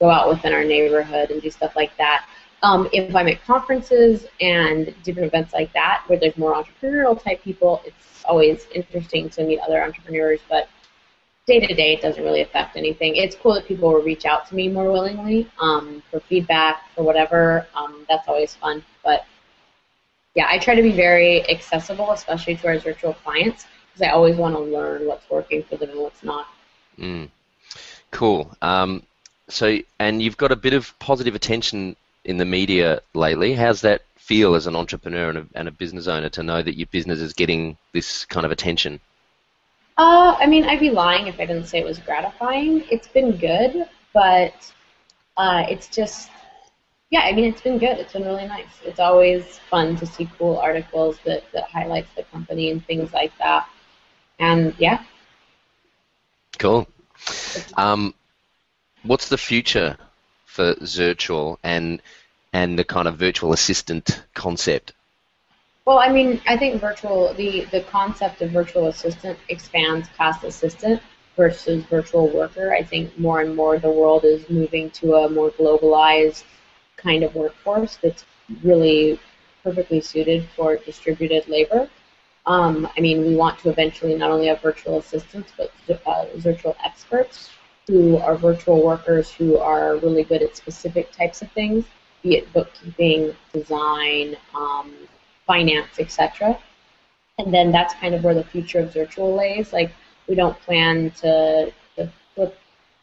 go 0.00 0.10
out 0.10 0.28
within 0.28 0.52
our 0.52 0.64
neighborhood 0.64 1.30
and 1.30 1.42
do 1.42 1.50
stuff 1.50 1.76
like 1.76 1.94
that. 1.98 2.26
Um, 2.62 2.88
if 2.92 3.14
I'm 3.14 3.28
at 3.28 3.44
conferences 3.44 4.26
and 4.40 4.94
different 5.02 5.28
events 5.28 5.52
like 5.52 5.72
that 5.74 6.04
where 6.06 6.18
there's 6.18 6.36
more 6.38 6.54
entrepreneurial 6.54 7.22
type 7.22 7.42
people, 7.42 7.82
it's 7.84 8.24
always 8.24 8.66
interesting 8.74 9.28
to 9.30 9.44
meet 9.44 9.60
other 9.60 9.82
entrepreneurs, 9.82 10.40
but 10.48 10.68
day 11.46 11.60
to 11.60 11.74
day 11.74 11.94
it 11.94 12.02
doesn't 12.02 12.22
really 12.22 12.40
affect 12.40 12.76
anything. 12.76 13.16
It's 13.16 13.36
cool 13.36 13.54
that 13.54 13.66
people 13.66 13.92
will 13.92 14.02
reach 14.02 14.24
out 14.24 14.48
to 14.48 14.54
me 14.54 14.68
more 14.68 14.90
willingly 14.90 15.50
um, 15.58 16.02
for 16.10 16.20
feedback, 16.20 16.82
for 16.94 17.02
whatever. 17.02 17.66
Um, 17.74 18.04
that's 18.08 18.28
always 18.28 18.54
fun, 18.54 18.84
but 19.04 19.26
yeah, 20.34 20.46
I 20.48 20.58
try 20.58 20.74
to 20.74 20.82
be 20.82 20.92
very 20.92 21.48
accessible, 21.48 22.10
especially 22.10 22.56
to 22.56 22.68
our 22.68 22.76
Zirtual 22.76 23.16
clients, 23.22 23.66
because 23.92 24.08
I 24.08 24.10
always 24.10 24.36
want 24.36 24.54
to 24.56 24.60
learn 24.60 25.06
what's 25.06 25.28
working 25.30 25.62
for 25.62 25.76
them 25.76 25.90
and 25.90 26.00
what's 26.00 26.22
not. 26.24 26.48
Mm. 26.98 27.28
Cool. 28.10 28.56
Um, 28.60 29.02
so, 29.48 29.78
and 30.00 30.22
you've 30.22 30.36
got 30.36 30.50
a 30.50 30.56
bit 30.56 30.72
of 30.72 30.98
positive 30.98 31.34
attention 31.34 31.94
in 32.24 32.38
the 32.38 32.44
media 32.44 33.00
lately. 33.12 33.54
How's 33.54 33.80
that 33.82 34.02
feel 34.16 34.54
as 34.54 34.66
an 34.66 34.74
entrepreneur 34.74 35.28
and 35.28 35.38
a, 35.38 35.46
and 35.54 35.68
a 35.68 35.70
business 35.70 36.08
owner 36.08 36.30
to 36.30 36.42
know 36.42 36.62
that 36.62 36.76
your 36.76 36.86
business 36.86 37.20
is 37.20 37.32
getting 37.32 37.76
this 37.92 38.24
kind 38.24 38.46
of 38.46 38.50
attention? 38.50 39.00
Uh, 39.96 40.36
I 40.38 40.46
mean, 40.46 40.64
I'd 40.64 40.80
be 40.80 40.90
lying 40.90 41.28
if 41.28 41.38
I 41.38 41.46
didn't 41.46 41.66
say 41.66 41.78
it 41.78 41.84
was 41.84 41.98
gratifying. 41.98 42.84
It's 42.90 43.06
been 43.06 43.36
good, 43.36 43.88
but 44.12 44.72
uh, 45.36 45.64
it's 45.68 45.88
just 45.88 46.30
yeah, 47.14 47.20
I 47.20 47.32
mean, 47.32 47.44
it's 47.44 47.60
been 47.60 47.78
good. 47.78 47.98
It's 47.98 48.12
been 48.12 48.24
really 48.24 48.48
nice. 48.48 48.80
It's 48.84 48.98
always 48.98 49.60
fun 49.70 49.94
to 49.98 50.06
see 50.06 50.28
cool 50.36 50.58
articles 50.58 51.16
that, 51.24 51.44
that 51.52 51.70
highlights 51.70 52.08
the 52.16 52.24
company 52.24 52.70
and 52.70 52.84
things 52.84 53.12
like 53.12 53.30
that. 53.38 53.68
And 54.40 54.74
yeah. 54.78 55.04
Cool. 56.58 56.88
Um, 57.76 58.14
what's 59.04 59.28
the 59.28 59.38
future 59.38 59.96
for 60.44 60.74
Zirtual 60.74 61.58
and 61.62 62.02
and 62.52 62.76
the 62.76 62.84
kind 62.84 63.06
of 63.06 63.16
virtual 63.16 63.52
assistant 63.52 64.24
concept? 64.34 64.92
Well, 65.86 65.98
I 65.98 66.08
mean, 66.08 66.40
I 66.46 66.56
think 66.56 66.80
virtual 66.80 67.34
the 67.34 67.66
the 67.66 67.82
concept 67.82 68.40
of 68.40 68.50
virtual 68.50 68.86
assistant 68.86 69.38
expands 69.50 70.08
past 70.16 70.42
assistant 70.42 71.02
versus 71.36 71.84
virtual 71.84 72.28
worker. 72.28 72.74
I 72.74 72.82
think 72.82 73.18
more 73.18 73.42
and 73.42 73.54
more 73.54 73.78
the 73.78 73.90
world 73.90 74.24
is 74.24 74.48
moving 74.48 74.90
to 74.92 75.14
a 75.16 75.28
more 75.28 75.50
globalized 75.50 76.44
kind 76.96 77.22
of 77.22 77.34
workforce 77.34 77.98
that's 78.02 78.24
really 78.62 79.20
perfectly 79.62 80.00
suited 80.00 80.48
for 80.56 80.76
distributed 80.76 81.46
labor. 81.48 81.90
Um, 82.46 82.88
I 82.96 83.00
mean, 83.02 83.26
we 83.26 83.36
want 83.36 83.58
to 83.60 83.68
eventually 83.70 84.14
not 84.14 84.30
only 84.30 84.46
have 84.46 84.62
virtual 84.62 84.98
assistants, 84.98 85.52
but 85.56 85.70
uh, 86.06 86.26
virtual 86.36 86.76
experts 86.82 87.50
who 87.86 88.16
are 88.18 88.36
virtual 88.36 88.82
workers 88.82 89.30
who 89.30 89.58
are 89.58 89.96
really 89.96 90.24
good 90.24 90.42
at 90.42 90.56
specific 90.56 91.12
types 91.12 91.42
of 91.42 91.50
things, 91.52 91.84
be 92.22 92.36
it 92.36 92.50
bookkeeping, 92.54 93.34
design, 93.52 94.36
um, 94.54 94.94
finance, 95.46 95.98
etc. 95.98 96.58
And 97.38 97.52
then 97.52 97.72
that's 97.72 97.94
kind 97.94 98.14
of 98.14 98.24
where 98.24 98.34
the 98.34 98.44
future 98.44 98.80
of 98.80 98.90
Zirtual 98.92 99.36
lays. 99.36 99.72
Like, 99.72 99.92
we 100.28 100.34
don't 100.34 100.58
plan 100.60 101.10
to, 101.22 101.72
to 101.96 102.10
flip, 102.34 102.58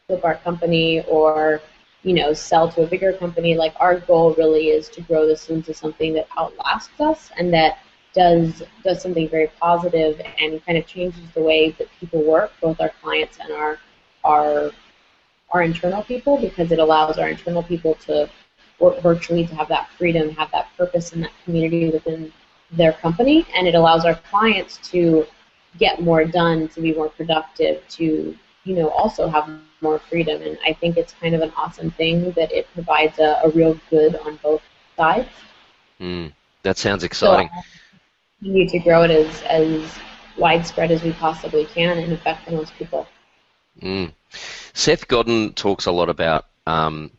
flip 0.06 0.24
our 0.24 0.36
company 0.36 1.02
or 1.02 1.60
you 2.02 2.14
know, 2.14 2.32
sell 2.32 2.70
to 2.72 2.82
a 2.82 2.86
bigger 2.86 3.12
company. 3.12 3.54
Like 3.54 3.74
our 3.78 4.00
goal 4.00 4.34
really 4.34 4.68
is 4.68 4.88
to 4.90 5.00
grow 5.02 5.26
this 5.26 5.48
into 5.50 5.72
something 5.72 6.12
that 6.14 6.28
outlasts 6.36 7.00
us 7.00 7.30
and 7.38 7.52
that 7.54 7.78
does 8.12 8.62
does 8.84 9.00
something 9.00 9.28
very 9.28 9.50
positive 9.60 10.20
and 10.38 10.64
kind 10.66 10.76
of 10.76 10.86
changes 10.86 11.22
the 11.34 11.42
way 11.42 11.70
that 11.70 11.88
people 11.98 12.22
work, 12.22 12.52
both 12.60 12.80
our 12.80 12.92
clients 13.00 13.38
and 13.40 13.52
our 13.52 13.78
our 14.24 14.70
our 15.50 15.62
internal 15.62 16.02
people, 16.02 16.38
because 16.38 16.72
it 16.72 16.78
allows 16.78 17.18
our 17.18 17.28
internal 17.28 17.62
people 17.62 17.94
to 17.94 18.28
work 18.82 19.00
virtually, 19.00 19.46
to 19.46 19.54
have 19.54 19.68
that 19.68 19.88
freedom, 19.96 20.30
have 20.30 20.50
that 20.50 20.68
purpose 20.76 21.12
and 21.12 21.22
that 21.22 21.32
community 21.44 21.90
within 21.90 22.32
their 22.72 22.92
company, 22.92 23.46
and 23.54 23.66
it 23.66 23.74
allows 23.74 24.04
our 24.04 24.16
clients 24.30 24.76
to 24.90 25.26
get 25.78 26.02
more 26.02 26.24
done, 26.24 26.68
to 26.68 26.80
be 26.80 26.92
more 26.92 27.08
productive, 27.08 27.86
to 27.88 28.36
you 28.64 28.74
know 28.74 28.88
also 28.90 29.28
have 29.28 29.48
more 29.80 29.98
freedom. 29.98 30.42
And 30.42 30.58
I 30.66 30.72
think 30.74 30.96
it's 30.96 31.14
kind 31.14 31.34
of 31.34 31.40
an 31.40 31.52
awesome 31.56 31.90
thing 31.92 32.32
that 32.32 32.52
it 32.52 32.66
provides 32.74 33.18
a, 33.18 33.40
a 33.44 33.50
real 33.50 33.78
good 33.90 34.16
on 34.16 34.38
both 34.42 34.62
sides. 34.96 35.28
Mm, 36.00 36.32
that 36.62 36.76
sounds 36.76 37.04
exciting. 37.04 37.48
So 37.54 37.62
we 38.42 38.48
need 38.50 38.68
to 38.70 38.78
grow 38.80 39.04
it 39.04 39.10
as, 39.10 39.42
as 39.42 39.98
widespread 40.36 40.90
as 40.90 41.02
we 41.02 41.12
possibly 41.12 41.64
can 41.66 41.98
and 41.98 42.12
affect 42.12 42.46
the 42.46 42.52
most 42.52 42.74
people. 42.74 43.06
Mm. 43.80 44.12
Seth 44.74 45.06
Godin 45.08 45.52
talks 45.54 45.86
a 45.86 45.92
lot 45.92 46.08
about 46.08 46.46
um, 46.66 47.10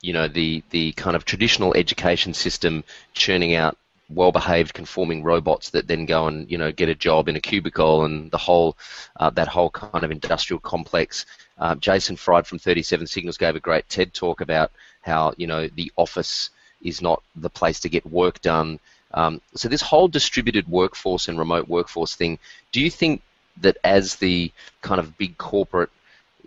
you 0.00 0.12
know 0.12 0.28
the 0.28 0.62
the 0.70 0.92
kind 0.92 1.16
of 1.16 1.24
traditional 1.24 1.74
education 1.74 2.34
system 2.34 2.84
churning 3.14 3.54
out 3.54 3.76
well-behaved 4.08 4.72
conforming 4.72 5.24
robots 5.24 5.70
that 5.70 5.88
then 5.88 6.06
go 6.06 6.28
and 6.28 6.50
you 6.50 6.56
know 6.56 6.70
get 6.70 6.88
a 6.88 6.94
job 6.94 7.28
in 7.28 7.36
a 7.36 7.40
cubicle 7.40 8.04
and 8.04 8.30
the 8.30 8.38
whole 8.38 8.76
uh, 9.18 9.30
that 9.30 9.48
whole 9.48 9.70
kind 9.70 10.04
of 10.04 10.10
industrial 10.10 10.60
complex 10.60 11.26
uh, 11.58 11.74
Jason 11.76 12.16
Fried 12.16 12.46
from 12.46 12.58
37 12.58 13.06
Signals 13.06 13.38
gave 13.38 13.56
a 13.56 13.60
great 13.60 13.88
TED 13.88 14.12
talk 14.12 14.40
about 14.40 14.70
how 15.02 15.32
you 15.36 15.46
know 15.46 15.68
the 15.68 15.90
office 15.96 16.50
is 16.82 17.00
not 17.00 17.22
the 17.34 17.50
place 17.50 17.80
to 17.80 17.88
get 17.88 18.04
work 18.06 18.40
done. 18.42 18.78
Um, 19.14 19.40
so 19.54 19.68
this 19.68 19.80
whole 19.80 20.08
distributed 20.08 20.68
workforce 20.68 21.28
and 21.28 21.38
remote 21.38 21.68
workforce 21.68 22.14
thing, 22.14 22.38
do 22.70 22.80
you 22.80 22.90
think 22.90 23.22
that 23.58 23.78
as 23.82 24.16
the 24.16 24.52
kind 24.82 25.00
of 25.00 25.16
big 25.16 25.38
corporate 25.38 25.90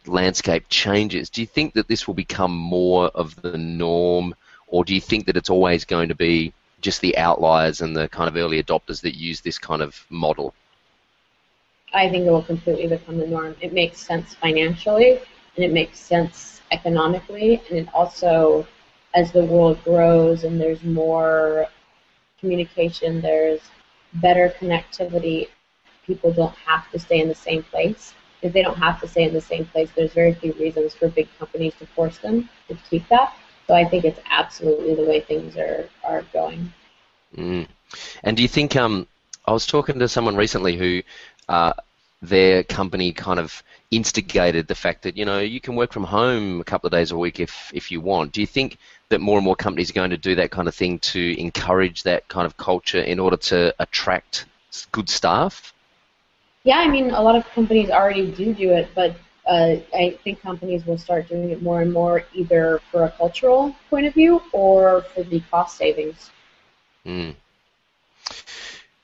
landscape 0.08 0.66
changes, 0.70 1.30
do 1.30 1.42
you 1.42 1.48
think 1.48 1.74
that 1.74 1.88
this 1.88 2.08
will 2.08 2.14
become 2.14 2.56
more 2.56 3.08
of 3.10 3.40
the 3.42 3.58
norm, 3.58 4.36
or 4.68 4.84
do 4.84 4.94
you 4.94 5.02
think 5.02 5.26
that 5.26 5.38
it's 5.38 5.50
always 5.50 5.86
going 5.86 6.10
to 6.10 6.16
be 6.16 6.54
just 6.82 7.02
the 7.02 7.18
outliers 7.18 7.82
and 7.82 7.96
the 7.96 8.08
kind 8.10 8.28
of 8.28 8.36
early 8.36 8.62
adopters 8.62 9.02
that 9.02 9.16
use 9.16 9.42
this 9.42 9.58
kind 9.58 9.82
of 9.82 10.06
model? 10.10 10.54
I 11.94 12.10
think 12.10 12.26
it 12.26 12.32
will 12.32 12.44
completely 12.44 12.88
become 12.88 13.18
the 13.18 13.28
norm. 13.28 13.56
It 13.62 13.74
makes 13.74 14.00
sense 14.00 14.36
financially, 14.36 15.20
and 15.56 15.66
it 15.66 15.74
makes 15.74 16.00
sense 16.00 16.62
economically, 16.72 17.62
and 17.70 17.80
it 17.80 17.88
also, 17.94 18.68
as 19.16 19.32
the 19.32 19.44
world 19.44 19.84
grows 19.84 20.44
and 20.44 20.62
there's 20.62 20.84
more 20.84 21.68
communication, 22.40 23.22
there's 23.22 23.62
better 24.16 24.54
connectivity. 24.60 25.48
People 26.06 26.32
don't 26.32 26.56
have 26.56 26.90
to 26.92 27.00
stay 27.00 27.22
in 27.22 27.28
the 27.28 27.36
same 27.36 27.64
place. 27.64 28.14
If 28.42 28.54
they 28.54 28.62
don't 28.62 28.78
have 28.78 29.02
to 29.02 29.08
stay 29.08 29.24
in 29.24 29.34
the 29.34 29.42
same 29.42 29.66
place, 29.66 29.90
there's 29.96 30.14
very 30.14 30.34
few 30.34 30.54
reasons 30.54 30.94
for 30.94 31.10
big 31.10 31.28
companies 31.38 31.74
to 31.80 31.86
force 31.88 32.18
them 32.20 32.50
to 32.68 32.76
keep 32.90 33.08
that. 33.10 33.36
So 33.68 33.76
I 33.76 33.86
think 33.86 34.06
it's 34.06 34.20
absolutely 34.30 34.96
the 34.96 35.04
way 35.04 35.20
things 35.22 35.58
are, 35.58 35.90
are 36.04 36.24
going. 36.34 36.74
Mm. 37.38 37.68
And 38.24 38.38
do 38.38 38.42
you 38.42 38.50
think 38.50 38.76
um, 38.76 39.08
I 39.46 39.52
was 39.52 39.66
talking 39.66 40.00
to 40.00 40.08
someone 40.08 40.36
recently 40.36 40.78
who 40.78 41.04
uh, 41.48 41.74
their 42.22 42.64
company 42.64 43.12
kind 43.12 43.40
of 43.40 43.64
instigated 43.92 44.68
the 44.68 44.76
fact 44.76 45.02
that 45.04 45.18
you 45.18 45.26
know 45.26 45.40
you 45.40 45.60
can 45.60 45.76
work 45.76 45.92
from 45.92 46.04
home 46.04 46.62
a 46.62 46.64
couple 46.64 46.88
of 46.88 46.92
days 46.92 47.12
a 47.12 47.18
week 47.18 47.40
if 47.40 47.72
if 47.74 47.92
you 47.92 48.02
want. 48.02 48.32
Do 48.32 48.42
you 48.42 48.48
think 48.48 48.78
that 49.10 49.22
more 49.22 49.38
and 49.38 49.46
more 49.46 49.56
companies 49.56 49.90
are 49.90 49.94
going 49.94 50.12
to 50.12 50.18
do 50.18 50.36
that 50.36 50.52
kind 50.52 50.68
of 50.68 50.76
thing 50.76 51.00
to 51.00 51.40
encourage 51.40 52.04
that 52.04 52.28
kind 52.28 52.46
of 52.46 52.58
culture 52.58 53.02
in 53.02 53.20
order 53.20 53.38
to 53.38 53.74
attract 53.80 54.46
good 54.92 55.10
staff? 55.10 55.74
Yeah, 56.70 56.78
I 56.78 56.88
mean, 56.88 57.10
a 57.10 57.20
lot 57.20 57.36
of 57.36 57.50
companies 57.50 57.90
already 57.90 58.30
do 58.30 58.54
do 58.54 58.70
it, 58.74 58.90
but 58.94 59.16
uh, 59.48 59.78
I 59.92 60.20
think 60.24 60.40
companies 60.40 60.86
will 60.86 61.00
start 61.00 61.28
doing 61.28 61.50
it 61.50 61.64
more 61.64 61.82
and 61.82 61.92
more, 61.92 62.26
either 62.36 62.80
for 62.92 63.06
a 63.06 63.10
cultural 63.10 63.76
point 63.90 64.06
of 64.06 64.14
view 64.14 64.40
or 64.52 65.02
for 65.02 65.24
the 65.24 65.40
cost 65.50 65.78
savings. 65.78 66.30
Mm. 67.08 67.34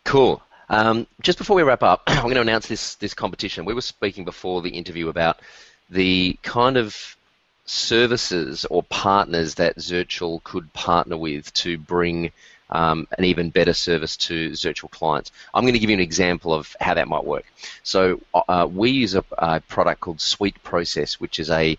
Cool. 0.03 0.43
Um, 0.69 1.07
just 1.23 1.39
before 1.39 1.55
we 1.55 1.63
wrap 1.63 1.81
up, 1.81 2.03
I'm 2.07 2.25
going 2.25 2.35
to 2.35 2.41
announce 2.41 2.67
this 2.67 2.93
this 3.03 3.15
competition. 3.15 3.65
We 3.65 3.73
were 3.73 3.81
speaking 3.81 4.25
before 4.25 4.61
the 4.61 4.69
interview 4.69 5.09
about 5.09 5.39
the 5.89 6.37
kind 6.43 6.77
of 6.77 7.17
services 7.65 8.63
or 8.65 8.83
partners 8.83 9.55
that 9.55 9.77
Zirtual 9.77 10.43
could 10.43 10.71
partner 10.73 11.17
with 11.17 11.51
to 11.55 11.79
bring 11.79 12.31
um, 12.69 13.07
an 13.17 13.25
even 13.25 13.49
better 13.49 13.73
service 13.73 14.17
to 14.17 14.51
Zirtual 14.51 14.89
clients. 14.89 15.31
I'm 15.53 15.63
going 15.63 15.73
to 15.73 15.79
give 15.79 15.89
you 15.89 15.95
an 15.95 16.01
example 16.01 16.53
of 16.53 16.75
how 16.79 16.95
that 16.95 17.07
might 17.07 17.23
work. 17.23 17.45
So 17.83 18.21
uh, 18.33 18.67
we 18.71 18.91
use 18.91 19.15
a, 19.15 19.23
a, 19.37 19.61
product 19.61 20.01
called 20.01 20.17
SweetProcess, 20.17 21.15
which 21.15 21.39
is 21.39 21.49
a, 21.49 21.77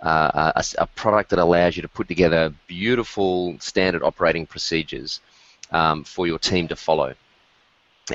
uh, 0.00 0.52
a, 0.56 0.64
a 0.78 0.86
product 0.86 1.30
that 1.30 1.38
allows 1.38 1.76
you 1.76 1.82
to 1.82 1.88
put 1.88 2.08
together 2.08 2.52
beautiful 2.66 3.58
standard 3.58 4.02
operating 4.02 4.46
procedures 4.46 5.20
um, 5.72 6.04
for 6.04 6.26
your 6.26 6.38
team 6.38 6.68
to 6.68 6.76
follow. 6.76 7.14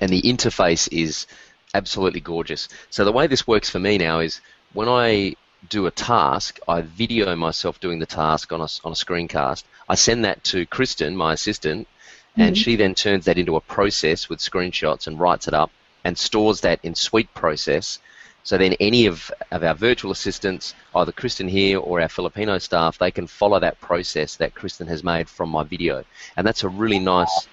And 0.01 0.09
the 0.09 0.21
interface 0.21 0.87
is 0.91 1.27
absolutely 1.73 2.21
gorgeous. 2.21 2.69
So 2.89 3.03
the 3.03 3.11
way 3.11 3.27
this 3.27 3.45
works 3.45 3.69
for 3.69 3.79
me 3.79 3.97
now 3.97 4.19
is 4.19 4.39
when 4.73 4.87
I 4.87 5.35
do 5.69 5.85
a 5.85 5.91
task, 5.91 6.59
I 6.67 6.81
video 6.81 7.35
myself 7.35 7.79
doing 7.79 7.99
the 7.99 8.05
task 8.05 8.51
on 8.51 8.59
a, 8.59 8.67
on 8.83 8.91
a 8.91 8.95
screencast. 8.95 9.63
I 9.87 9.95
send 9.95 10.25
that 10.25 10.43
to 10.45 10.65
Kristen, 10.65 11.15
my 11.15 11.33
assistant, 11.33 11.87
and 12.35 12.55
mm-hmm. 12.55 12.61
she 12.61 12.75
then 12.75 12.95
turns 12.95 13.25
that 13.25 13.37
into 13.37 13.55
a 13.55 13.61
process 13.61 14.29
with 14.29 14.39
screenshots 14.39 15.07
and 15.07 15.19
writes 15.19 15.47
it 15.47 15.53
up 15.53 15.71
and 16.03 16.17
stores 16.17 16.61
that 16.61 16.79
in 16.83 16.93
SweetProcess. 16.93 17.99
So 18.43 18.57
then 18.57 18.73
any 18.79 19.05
of, 19.05 19.31
of 19.51 19.63
our 19.63 19.73
virtual 19.73 20.11
assistants, 20.11 20.73
either 20.95 21.11
Kristen 21.11 21.47
here 21.47 21.79
or 21.79 22.01
our 22.01 22.09
Filipino 22.09 22.57
staff, 22.57 22.97
they 22.97 23.11
can 23.11 23.27
follow 23.27 23.59
that 23.59 23.79
process 23.79 24.35
that 24.37 24.55
Kristen 24.55 24.87
has 24.87 25.03
made 25.03 25.29
from 25.29 25.49
my 25.49 25.63
video. 25.63 26.03
And 26.35 26.45
that's 26.45 26.63
a 26.63 26.69
really 26.69 26.99
nice 26.99 27.47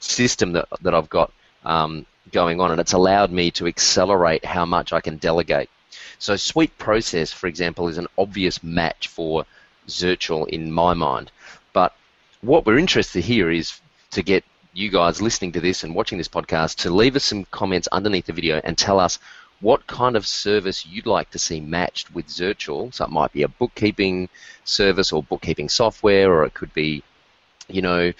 system 0.00 0.52
that, 0.52 0.68
that 0.82 0.94
I've 0.94 1.08
got 1.08 1.32
um, 1.64 2.04
going 2.30 2.60
on, 2.60 2.70
and 2.70 2.80
it's 2.80 2.92
allowed 2.92 3.30
me 3.30 3.50
to 3.52 3.66
accelerate 3.66 4.44
how 4.44 4.66
much 4.66 4.92
I 4.92 5.00
can 5.00 5.16
delegate. 5.16 5.70
So 6.18 6.34
SweetProcess, 6.34 7.32
for 7.32 7.46
example, 7.46 7.88
is 7.88 7.98
an 7.98 8.08
obvious 8.18 8.62
match 8.62 9.08
for 9.08 9.46
Zirtual 9.88 10.48
in 10.48 10.70
my 10.72 10.92
mind. 10.92 11.30
But 11.72 11.94
what 12.42 12.66
we're 12.66 12.78
interested 12.78 13.24
here 13.24 13.50
is 13.50 13.80
to 14.14 14.22
get 14.22 14.44
you 14.72 14.90
guys 14.90 15.22
listening 15.22 15.52
to 15.52 15.60
this 15.60 15.84
and 15.84 15.94
watching 15.94 16.18
this 16.18 16.28
podcast 16.28 16.76
to 16.76 16.90
leave 16.90 17.14
us 17.16 17.24
some 17.24 17.44
comments 17.46 17.88
underneath 17.92 18.26
the 18.26 18.32
video 18.32 18.60
and 18.64 18.76
tell 18.76 18.98
us 18.98 19.18
what 19.60 19.86
kind 19.86 20.16
of 20.16 20.26
service 20.26 20.84
you'd 20.86 21.06
like 21.06 21.30
to 21.30 21.38
see 21.38 21.60
matched 21.60 22.14
with 22.14 22.26
Zirtual. 22.26 22.92
So 22.92 23.04
it 23.04 23.10
might 23.10 23.32
be 23.32 23.42
a 23.42 23.48
bookkeeping 23.48 24.28
service 24.64 25.12
or 25.12 25.22
bookkeeping 25.22 25.68
software, 25.68 26.32
or 26.32 26.44
it 26.44 26.54
could 26.54 26.74
be, 26.74 27.02
you 27.68 27.82
know, 27.82 28.12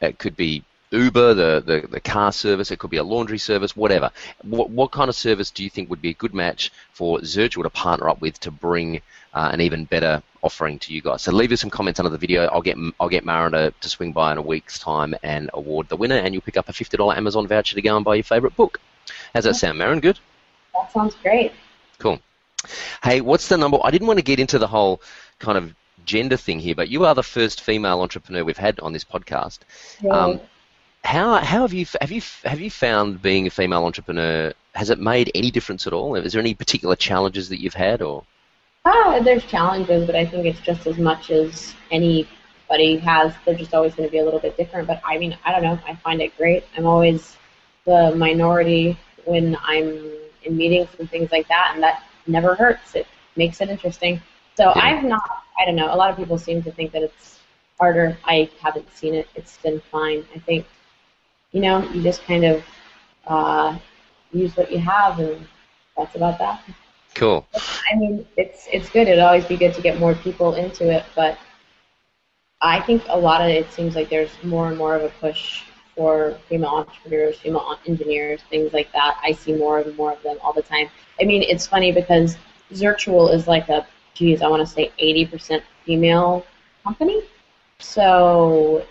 it 0.00 0.18
could 0.18 0.36
be 0.36 0.64
Uber, 0.92 1.34
the, 1.34 1.62
the, 1.64 1.86
the 1.88 2.00
car 2.00 2.32
service, 2.32 2.70
it 2.70 2.78
could 2.78 2.90
be 2.90 2.98
a 2.98 3.04
laundry 3.04 3.38
service, 3.38 3.74
whatever. 3.74 4.10
What, 4.42 4.70
what 4.70 4.92
kind 4.92 5.08
of 5.08 5.16
service 5.16 5.50
do 5.50 5.64
you 5.64 5.70
think 5.70 5.90
would 5.90 6.02
be 6.02 6.10
a 6.10 6.14
good 6.14 6.34
match 6.34 6.70
for 6.92 7.18
Zirtual 7.20 7.62
to 7.62 7.70
partner 7.70 8.08
up 8.08 8.20
with 8.20 8.38
to 8.40 8.50
bring 8.50 9.00
uh, 9.34 9.50
an 9.52 9.60
even 9.60 9.86
better 9.86 10.22
offering 10.42 10.78
to 10.80 10.92
you 10.92 11.00
guys? 11.00 11.22
So 11.22 11.32
leave 11.32 11.50
us 11.52 11.60
some 11.60 11.70
comments 11.70 11.98
under 11.98 12.10
the 12.10 12.18
video. 12.18 12.46
I'll 12.46 12.62
get 12.62 12.76
I'll 13.00 13.08
get 13.08 13.24
Maren 13.24 13.52
to, 13.52 13.72
to 13.80 13.88
swing 13.88 14.12
by 14.12 14.32
in 14.32 14.38
a 14.38 14.42
week's 14.42 14.78
time 14.78 15.14
and 15.22 15.50
award 15.54 15.88
the 15.88 15.96
winner, 15.96 16.16
and 16.16 16.34
you'll 16.34 16.42
pick 16.42 16.56
up 16.56 16.68
a 16.68 16.72
fifty 16.72 16.96
dollar 16.96 17.16
Amazon 17.16 17.46
voucher 17.46 17.74
to 17.74 17.82
go 17.82 17.96
and 17.96 18.04
buy 18.04 18.16
your 18.16 18.24
favorite 18.24 18.54
book. 18.54 18.80
How's 19.34 19.44
that 19.44 19.54
sound, 19.54 19.78
Maren? 19.78 20.00
Good. 20.00 20.18
That 20.74 20.92
sounds 20.92 21.14
great. 21.22 21.52
Cool. 21.98 22.20
Hey, 23.02 23.20
what's 23.20 23.48
the 23.48 23.56
number? 23.56 23.78
I 23.82 23.90
didn't 23.90 24.06
want 24.06 24.18
to 24.18 24.24
get 24.24 24.38
into 24.38 24.58
the 24.58 24.68
whole 24.68 25.00
kind 25.38 25.58
of 25.58 25.74
gender 26.04 26.36
thing 26.36 26.58
here, 26.58 26.74
but 26.74 26.88
you 26.88 27.04
are 27.04 27.14
the 27.14 27.22
first 27.22 27.60
female 27.60 28.00
entrepreneur 28.00 28.44
we've 28.44 28.56
had 28.56 28.78
on 28.80 28.92
this 28.92 29.04
podcast. 29.04 29.60
Yeah. 30.00 30.10
Um, 30.10 30.40
how 31.04 31.34
how 31.36 31.62
have 31.62 31.72
you 31.72 31.86
have 32.00 32.12
you 32.12 32.22
have 32.44 32.60
you 32.60 32.70
found 32.70 33.20
being 33.22 33.46
a 33.46 33.50
female 33.50 33.84
entrepreneur? 33.84 34.52
Has 34.74 34.90
it 34.90 34.98
made 34.98 35.30
any 35.34 35.50
difference 35.50 35.86
at 35.86 35.92
all? 35.92 36.14
Is 36.14 36.32
there 36.32 36.40
any 36.40 36.54
particular 36.54 36.96
challenges 36.96 37.48
that 37.48 37.60
you've 37.60 37.74
had, 37.74 38.00
or? 38.02 38.24
Ah, 38.84 39.20
there's 39.22 39.44
challenges, 39.44 40.06
but 40.06 40.16
I 40.16 40.24
think 40.24 40.46
it's 40.46 40.60
just 40.60 40.86
as 40.86 40.98
much 40.98 41.30
as 41.30 41.74
anybody 41.90 42.96
has. 42.98 43.34
They're 43.44 43.54
just 43.54 43.74
always 43.74 43.94
going 43.94 44.08
to 44.08 44.12
be 44.12 44.18
a 44.18 44.24
little 44.24 44.40
bit 44.40 44.56
different. 44.56 44.86
But 44.86 45.02
I 45.04 45.18
mean, 45.18 45.36
I 45.44 45.52
don't 45.52 45.62
know. 45.62 45.78
I 45.86 45.94
find 45.96 46.22
it 46.22 46.36
great. 46.36 46.64
I'm 46.76 46.86
always 46.86 47.36
the 47.84 48.14
minority 48.16 48.96
when 49.24 49.56
I'm 49.62 50.10
in 50.44 50.56
meetings 50.56 50.88
and 50.98 51.10
things 51.10 51.32
like 51.32 51.48
that, 51.48 51.72
and 51.74 51.82
that 51.82 52.04
never 52.26 52.54
hurts. 52.54 52.94
It 52.94 53.06
makes 53.36 53.60
it 53.60 53.68
interesting. 53.68 54.20
So 54.56 54.72
yeah. 54.74 54.82
I've 54.82 55.04
not. 55.04 55.28
I 55.58 55.64
don't 55.64 55.76
know. 55.76 55.92
A 55.92 55.96
lot 55.96 56.10
of 56.10 56.16
people 56.16 56.38
seem 56.38 56.62
to 56.62 56.70
think 56.72 56.92
that 56.92 57.02
it's 57.02 57.40
harder. 57.78 58.16
I 58.24 58.48
haven't 58.62 58.90
seen 58.96 59.14
it. 59.14 59.28
It's 59.34 59.58
been 59.58 59.80
fine. 59.90 60.24
I 60.34 60.38
think 60.38 60.64
you 61.52 61.60
know, 61.60 61.88
you 61.90 62.02
just 62.02 62.24
kind 62.24 62.44
of 62.44 62.64
uh, 63.26 63.78
use 64.32 64.56
what 64.56 64.70
you 64.72 64.78
have, 64.78 65.18
and 65.18 65.46
that's 65.96 66.14
about 66.16 66.38
that. 66.38 66.62
Cool. 67.14 67.46
I 67.54 67.96
mean, 67.96 68.26
it's 68.36 68.66
it's 68.72 68.88
good. 68.88 69.08
It'd 69.08 69.18
always 69.18 69.44
be 69.44 69.56
good 69.56 69.74
to 69.74 69.82
get 69.82 70.00
more 70.00 70.14
people 70.14 70.54
into 70.54 70.90
it, 70.90 71.04
but 71.14 71.38
I 72.60 72.80
think 72.80 73.02
a 73.08 73.18
lot 73.18 73.42
of 73.42 73.48
it 73.48 73.70
seems 73.72 73.94
like 73.94 74.08
there's 74.08 74.30
more 74.42 74.68
and 74.68 74.78
more 74.78 74.94
of 74.94 75.02
a 75.02 75.08
push 75.20 75.64
for 75.96 76.38
female 76.48 76.70
entrepreneurs, 76.70 77.38
female 77.38 77.78
engineers, 77.86 78.40
things 78.48 78.72
like 78.72 78.90
that. 78.92 79.18
I 79.22 79.32
see 79.32 79.52
more 79.52 79.80
and 79.80 79.94
more 79.96 80.12
of 80.12 80.22
them 80.22 80.38
all 80.42 80.52
the 80.52 80.62
time. 80.62 80.88
I 81.20 81.24
mean, 81.24 81.42
it's 81.42 81.66
funny 81.66 81.92
because 81.92 82.36
Zirtual 82.72 83.34
is 83.34 83.46
like 83.46 83.68
a, 83.68 83.86
geez, 84.14 84.42
I 84.42 84.48
want 84.48 84.66
to 84.66 84.72
say 84.72 84.92
80% 84.98 85.60
female 85.84 86.46
company. 86.84 87.22
So 87.80 88.86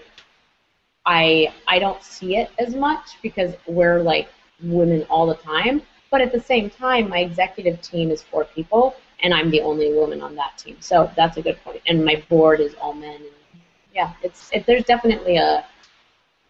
I 1.05 1.53
I 1.67 1.79
don't 1.79 2.01
see 2.03 2.37
it 2.37 2.51
as 2.59 2.75
much 2.75 3.17
because 3.21 3.55
we're 3.67 4.01
like 4.01 4.29
women 4.63 5.03
all 5.09 5.27
the 5.27 5.35
time. 5.35 5.81
But 6.09 6.21
at 6.21 6.31
the 6.31 6.41
same 6.41 6.69
time, 6.69 7.09
my 7.09 7.19
executive 7.19 7.81
team 7.81 8.11
is 8.11 8.21
four 8.21 8.43
people, 8.43 8.95
and 9.23 9.33
I'm 9.33 9.49
the 9.49 9.61
only 9.61 9.93
woman 9.93 10.21
on 10.21 10.35
that 10.35 10.57
team. 10.57 10.75
So 10.81 11.09
that's 11.15 11.37
a 11.37 11.41
good 11.41 11.57
point. 11.63 11.81
And 11.87 12.03
my 12.03 12.21
board 12.29 12.59
is 12.59 12.75
all 12.81 12.93
men. 12.93 13.15
And 13.15 13.61
yeah, 13.93 14.13
it's 14.21 14.49
it, 14.51 14.65
there's 14.65 14.83
definitely 14.83 15.37
a 15.37 15.65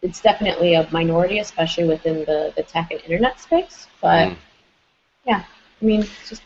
it's 0.02 0.20
definitely 0.20 0.74
a 0.74 0.90
minority, 0.92 1.40
especially 1.40 1.88
within 1.88 2.26
the, 2.26 2.52
the 2.56 2.64
tech 2.64 2.90
and 2.92 3.00
internet 3.02 3.40
space. 3.40 3.88
But 4.02 4.30
mm. 4.30 4.38
yeah, 5.26 5.44
I 5.82 5.86
mean, 5.86 6.02
it's 6.02 6.30
just. 6.30 6.42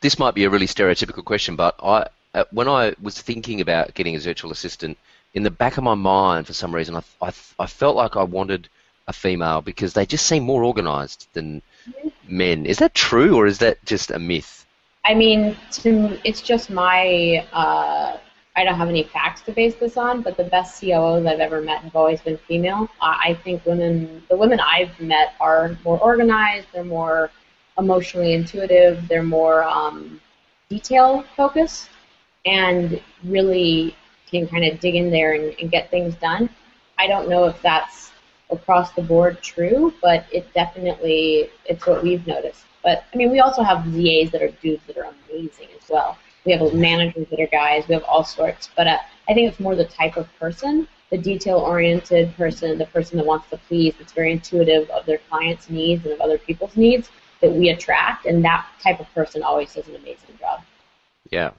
This 0.00 0.18
might 0.18 0.34
be 0.34 0.44
a 0.44 0.50
really 0.50 0.66
stereotypical 0.66 1.24
question, 1.24 1.56
but 1.56 1.76
I 1.82 2.06
uh, 2.34 2.44
when 2.52 2.68
I 2.68 2.94
was 3.00 3.20
thinking 3.20 3.60
about 3.60 3.94
getting 3.94 4.16
a 4.16 4.18
virtual 4.18 4.50
assistant 4.50 4.98
in 5.34 5.42
the 5.42 5.50
back 5.50 5.76
of 5.76 5.84
my 5.84 5.94
mind, 5.94 6.46
for 6.46 6.52
some 6.52 6.74
reason, 6.74 6.96
I, 6.96 7.02
I, 7.22 7.32
I 7.58 7.66
felt 7.66 7.96
like 7.96 8.16
I 8.16 8.22
wanted 8.22 8.68
a 9.06 9.12
female 9.12 9.60
because 9.60 9.92
they 9.92 10.06
just 10.06 10.26
seem 10.26 10.42
more 10.44 10.64
organized 10.64 11.28
than 11.32 11.62
men. 12.28 12.66
Is 12.66 12.78
that 12.78 12.94
true, 12.94 13.36
or 13.36 13.46
is 13.46 13.58
that 13.58 13.84
just 13.84 14.10
a 14.10 14.18
myth? 14.18 14.66
I 15.04 15.14
mean, 15.14 15.56
to, 15.72 16.18
it's 16.24 16.42
just 16.42 16.70
my. 16.70 17.46
Uh, 17.52 18.18
I 18.56 18.64
don't 18.64 18.74
have 18.74 18.88
any 18.88 19.04
facts 19.04 19.42
to 19.42 19.52
base 19.52 19.76
this 19.76 19.96
on, 19.96 20.22
but 20.22 20.36
the 20.36 20.44
best 20.44 20.80
COOs 20.80 21.24
I've 21.24 21.38
ever 21.38 21.62
met 21.62 21.82
have 21.82 21.94
always 21.94 22.20
been 22.20 22.36
female. 22.36 22.88
I 23.00 23.38
think 23.44 23.64
women, 23.64 24.22
the 24.28 24.36
women 24.36 24.58
I've 24.60 24.98
met, 25.00 25.34
are 25.40 25.78
more 25.84 25.98
organized. 26.00 26.66
They're 26.72 26.84
more 26.84 27.30
emotionally 27.78 28.34
intuitive. 28.34 29.06
They're 29.08 29.22
more 29.22 29.62
um, 29.62 30.20
detail 30.68 31.24
focused, 31.36 31.90
and 32.44 33.00
really 33.24 33.96
can 34.30 34.48
kind 34.48 34.64
of 34.64 34.80
dig 34.80 34.94
in 34.94 35.10
there 35.10 35.34
and, 35.34 35.54
and 35.60 35.70
get 35.70 35.90
things 35.90 36.14
done. 36.16 36.48
I 36.98 37.06
don't 37.06 37.28
know 37.28 37.44
if 37.46 37.60
that's 37.62 38.10
across 38.50 38.92
the 38.92 39.02
board 39.02 39.42
true, 39.42 39.94
but 40.02 40.24
it 40.32 40.52
definitely 40.54 41.50
it's 41.66 41.86
what 41.86 42.02
we've 42.02 42.26
noticed. 42.26 42.64
But 42.82 43.04
I 43.12 43.16
mean, 43.16 43.30
we 43.30 43.40
also 43.40 43.62
have 43.62 43.84
ZAs 43.86 44.30
that 44.32 44.42
are 44.42 44.50
dudes 44.62 44.82
that 44.86 44.96
are 44.96 45.12
amazing 45.28 45.68
as 45.80 45.88
well. 45.88 46.16
We 46.44 46.52
have 46.52 46.74
managers 46.74 47.28
that 47.30 47.40
are 47.40 47.46
guys. 47.48 47.86
We 47.86 47.94
have 47.94 48.04
all 48.04 48.24
sorts. 48.24 48.70
But 48.74 48.86
uh, 48.86 48.98
I 49.28 49.34
think 49.34 49.50
it's 49.50 49.60
more 49.60 49.74
the 49.74 49.84
type 49.84 50.16
of 50.16 50.26
person, 50.38 50.88
the 51.10 51.18
detail-oriented 51.18 52.34
person, 52.36 52.78
the 52.78 52.86
person 52.86 53.18
that 53.18 53.26
wants 53.26 53.50
to 53.50 53.58
please, 53.58 53.94
that's 53.98 54.12
very 54.12 54.32
intuitive 54.32 54.88
of 54.90 55.04
their 55.04 55.18
clients' 55.28 55.68
needs 55.68 56.04
and 56.04 56.14
of 56.14 56.20
other 56.20 56.38
people's 56.38 56.76
needs 56.76 57.10
that 57.40 57.52
we 57.52 57.70
attract, 57.70 58.26
and 58.26 58.44
that 58.44 58.66
type 58.82 59.00
of 59.00 59.12
person 59.14 59.42
always 59.42 59.74
does 59.74 59.88
an 59.88 59.96
amazing 59.96 60.36
job. 60.38 60.60
Yeah, 61.30 61.52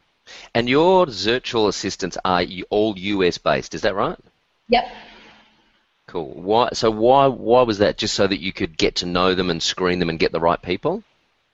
and 0.53 0.69
your 0.69 1.05
virtual 1.05 1.67
assistants 1.67 2.17
are 2.23 2.43
all 2.69 2.97
US 2.97 3.37
based, 3.37 3.73
is 3.73 3.81
that 3.81 3.95
right? 3.95 4.17
Yep. 4.69 4.85
Cool. 6.07 6.33
Why? 6.33 6.69
So 6.73 6.91
why 6.91 7.27
why 7.27 7.61
was 7.61 7.77
that? 7.77 7.97
Just 7.97 8.15
so 8.15 8.27
that 8.27 8.41
you 8.41 8.51
could 8.51 8.77
get 8.77 8.95
to 8.95 9.05
know 9.05 9.33
them 9.33 9.49
and 9.49 9.63
screen 9.63 9.99
them 9.99 10.09
and 10.09 10.19
get 10.19 10.31
the 10.31 10.39
right 10.39 10.61
people? 10.61 11.03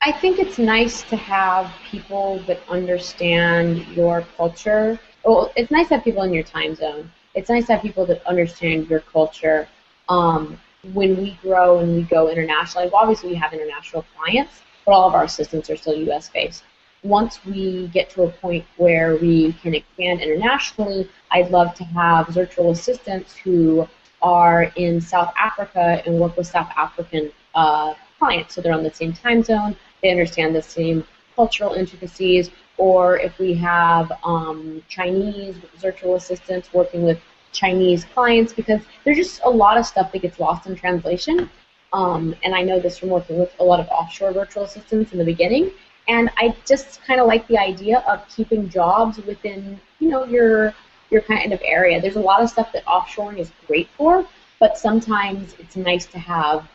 I 0.02 0.12
think 0.12 0.40
it's 0.40 0.58
nice 0.58 1.02
to 1.04 1.16
have 1.16 1.72
people 1.90 2.40
that 2.48 2.60
understand 2.70 3.86
your 3.88 4.22
culture. 4.38 5.00
Well, 5.24 5.52
it's 5.56 5.72
nice 5.72 5.90
to 5.90 5.96
have 5.96 6.04
people 6.04 6.24
in 6.24 6.34
your 6.34 6.44
time 6.44 6.76
zone. 6.76 7.12
It's 7.34 7.50
nice 7.50 7.68
to 7.68 7.74
have 7.74 7.82
people 7.82 8.06
that 8.08 8.26
understand 8.26 8.90
your 8.90 9.02
culture. 9.02 9.68
Um, 10.10 10.60
when 10.94 11.18
we 11.18 11.38
grow 11.42 11.80
and 11.80 11.96
we 11.96 12.04
go 12.04 12.30
internationally, 12.30 12.90
well, 12.92 13.02
obviously 13.02 13.30
we 13.30 13.36
have 13.36 13.54
international 13.54 14.06
clients, 14.16 14.62
but 14.86 14.94
all 14.94 15.08
of 15.08 15.16
our 15.16 15.24
assistants 15.24 15.70
are 15.70 15.76
still 15.76 15.96
U.S. 15.96 16.30
based. 16.30 16.64
Once 17.08 17.40
we 17.46 17.88
get 17.88 18.10
to 18.10 18.24
a 18.24 18.30
point 18.30 18.66
where 18.76 19.16
we 19.16 19.54
can 19.54 19.74
expand 19.74 20.20
internationally, 20.20 21.10
I'd 21.32 21.50
love 21.52 21.74
to 21.76 21.84
have 21.86 22.28
virtual 22.28 22.72
assistants 22.72 23.34
who 23.36 23.88
are 24.22 24.64
in 24.76 25.00
South 25.00 25.34
Africa 25.40 26.02
and 26.06 26.20
work 26.20 26.36
with 26.36 26.48
South 26.48 26.70
African 26.76 27.32
uh, 27.56 27.94
clients. 28.20 28.56
So 28.56 28.62
they're 28.62 28.74
on 28.74 28.84
the 28.84 28.94
same 28.94 29.14
time 29.14 29.42
zone, 29.42 29.76
they 30.04 30.12
understand 30.12 30.54
the 30.54 30.62
same 30.62 31.06
cultural 31.34 31.74
intricacies, 31.74 32.50
or 32.78 33.18
if 33.20 33.40
we 33.40 33.54
have 33.54 34.12
um, 34.24 34.84
Chinese 34.90 35.56
virtual 35.78 36.16
assistants 36.16 36.74
working 36.74 37.04
with 37.04 37.20
Chinese 37.54 38.04
clients, 38.04 38.52
because 38.52 38.82
there's 39.04 39.18
just 39.18 39.42
a 39.46 39.50
lot 39.50 39.78
of 39.78 39.86
stuff 39.86 40.12
that 40.12 40.22
gets 40.22 40.40
lost 40.40 40.68
in 40.68 40.76
translation. 40.76 41.50
Um, 41.94 42.36
and 42.44 42.54
I 42.54 42.64
know 42.64 42.82
this 42.82 42.98
from 42.98 43.10
working 43.10 43.40
with 43.40 43.54
a 43.60 43.64
lot 43.64 43.80
of 43.80 43.88
offshore 43.88 44.34
virtual 44.34 44.64
assistants 44.64 45.14
in 45.14 45.20
the 45.20 45.24
beginning. 45.24 45.72
And 46.08 46.30
I 46.38 46.56
just 46.66 47.02
kind 47.04 47.20
of 47.20 47.28
like 47.28 47.48
the 47.48 47.58
idea 47.58 48.00
of 48.08 48.28
keeping 48.30 48.70
jobs 48.70 49.18
within, 49.18 49.80
you 50.00 50.10
know, 50.10 50.26
your 50.26 50.74
your 51.10 51.22
kind 51.22 51.54
of 51.54 51.62
area. 51.64 52.02
There's 52.02 52.18
a 52.18 52.22
lot 52.22 52.42
of 52.42 52.50
stuff 52.50 52.72
that 52.74 52.86
offshoring 52.86 53.38
is 53.38 53.52
great 53.66 53.90
for, 53.98 54.28
but 54.60 54.78
sometimes 54.78 55.56
it's 55.60 55.76
nice 55.76 56.06
to 56.08 56.20
have 56.20 56.68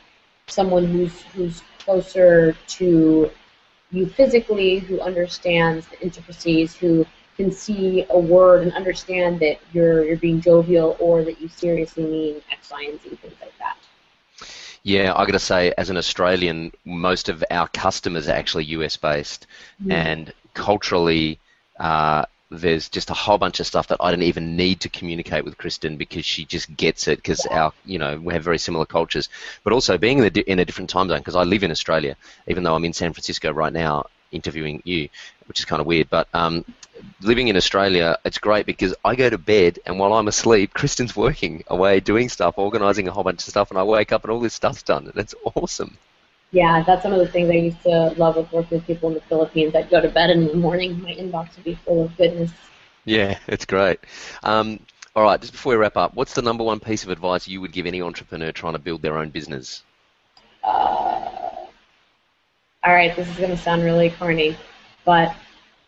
someone 0.47 0.87
who's 0.87 1.23
who's 1.35 1.63
closer 1.79 2.57
to 2.67 3.31
you 3.91 4.07
physically, 4.07 4.79
who 4.79 5.01
understands 5.01 5.87
the 5.89 6.01
intricacies, 6.01 6.75
who 6.75 7.07
can 7.37 7.51
see 7.51 8.07
a 8.11 8.19
word 8.19 8.63
and 8.63 8.73
understand 8.73 9.41
that 9.41 9.59
you're 9.73 10.05
you're 10.05 10.17
being 10.17 10.41
jovial 10.41 10.97
or 10.99 11.25
that 11.25 11.41
you 11.41 11.49
seriously 11.49 12.05
mean 12.05 12.43
X, 12.51 12.71
Y, 12.71 12.87
and 12.91 13.01
Z, 13.01 13.09
things 13.17 13.35
like 13.41 13.57
that. 13.59 13.77
Yeah, 14.83 15.13
I 15.15 15.25
got 15.27 15.33
to 15.33 15.39
say, 15.39 15.73
as 15.79 15.91
an 15.91 15.97
Australian, 15.97 16.73
most 16.85 17.29
of 17.29 17.45
our 17.51 17.69
customers 17.69 18.29
are 18.29 18.33
actually 18.33 18.65
US 18.65 18.97
based, 18.97 19.47
mm. 19.83 19.93
and 19.93 20.33
culturally, 20.55 21.39
uh, 21.79 22.25
there's 22.51 22.89
just 22.89 23.09
a 23.11 23.15
whole 23.15 23.39
bunch 23.39 23.61
of 23.61 23.67
stuff 23.67 23.89
that 23.89 23.99
I 24.01 24.11
don't 24.11 24.23
even 24.23 24.57
need 24.57 24.81
to 24.81 24.89
communicate 24.89 25.45
with 25.45 25.57
Kristen 25.57 25.97
because 25.97 26.27
she 26.27 26.45
just 26.45 26.77
gets 26.77 27.09
it 27.09 27.19
because 27.19 27.47
our 27.47 27.73
you 27.87 27.99
know 27.99 28.19
we 28.19 28.35
have 28.35 28.43
very 28.43 28.59
similar 28.59 28.85
cultures, 28.85 29.29
but 29.65 29.73
also 29.73 29.97
being 29.99 30.19
in 30.19 30.25
a, 30.25 30.41
in 30.51 30.59
a 30.59 30.65
different 30.65 30.91
time 30.91 31.09
zone 31.09 31.19
because 31.19 31.37
I 31.37 31.45
live 31.45 31.63
in 31.63 31.71
Australia 31.71 32.17
even 32.49 32.63
though 32.63 32.75
I'm 32.75 32.85
in 32.85 32.93
San 32.93 33.13
Francisco 33.13 33.53
right 33.53 33.73
now 33.73 34.07
interviewing 34.33 34.83
you, 34.85 35.09
which 35.47 35.61
is 35.61 35.65
kind 35.65 35.81
of 35.81 35.87
weird. 35.87 36.11
But 36.11 36.29
um, 36.35 36.65
living 37.21 37.49
in 37.49 37.57
Australia, 37.57 38.17
it's 38.25 38.39
great 38.39 38.67
because 38.67 38.95
I 39.05 39.15
go 39.15 39.31
to 39.31 39.39
bed 39.39 39.79
and 39.87 39.99
while 39.99 40.13
I'm 40.15 40.29
asleep, 40.29 40.75
Kristen's 40.75 41.17
working 41.17 41.65
away 41.69 42.01
doing 42.01 42.29
stuff, 42.29 42.59
organising 42.59 43.09
a 43.09 43.13
whole 43.13 43.25
bunch 43.25 43.43
of 43.43 43.49
stuff, 43.49 43.71
and 43.71 43.79
I 43.79 43.83
wake 43.83 44.13
up 44.13 44.25
and 44.25 44.33
all 44.33 44.41
this 44.41 44.55
stuff's 44.55 44.83
done, 44.83 45.07
and 45.07 45.17
it's 45.17 45.35
awesome. 45.55 45.97
Yeah, 46.51 46.83
that's 46.83 47.05
one 47.05 47.15
of 47.15 47.19
the 47.19 47.29
things 47.29 47.49
I 47.49 47.55
used 47.55 47.83
to 47.85 48.15
love 48.19 48.37
with 48.37 48.53
working 48.53 48.79
with 48.79 48.87
people 48.87 49.09
in 49.09 49.15
the 49.15 49.23
Philippines. 49.23 49.75
I'd 49.75 49.89
go 49.89 50.01
to 50.03 50.09
bed 50.09 50.31
in 50.31 50.47
the 50.47 50.55
morning, 50.55 51.01
my 51.03 51.15
inbox 51.15 51.57
would 51.57 51.65
be 51.65 51.77
full 51.77 52.05
of 52.05 52.17
goodness. 52.17 52.51
Yeah, 53.05 53.39
it's 53.49 53.65
great. 53.65 54.01
Um, 54.43 54.81
all 55.17 55.23
right, 55.23 55.41
just 55.41 55.53
before 55.53 55.73
we 55.73 55.77
wrap 55.77 55.97
up, 55.97 56.15
what's 56.15 56.35
the 56.35 56.43
number 56.43 56.63
one 56.63 56.81
piece 56.81 57.05
of 57.05 57.11
advice 57.11 57.49
you 57.49 57.61
would 57.61 57.73
give 57.73 57.87
any 57.87 58.01
entrepreneur 58.01 58.53
trying 58.53 58.75
to 58.75 58.79
build 58.79 59.03
their 59.03 59.19
own 59.19 59.31
business? 59.31 59.83
Uh, 60.63 61.12
all 62.85 62.93
right, 62.93 63.15
this 63.15 63.29
is 63.29 63.37
going 63.37 63.51
to 63.51 63.57
sound 63.57 63.85
really 63.85 64.11
corny, 64.11 64.57
but 65.05 65.35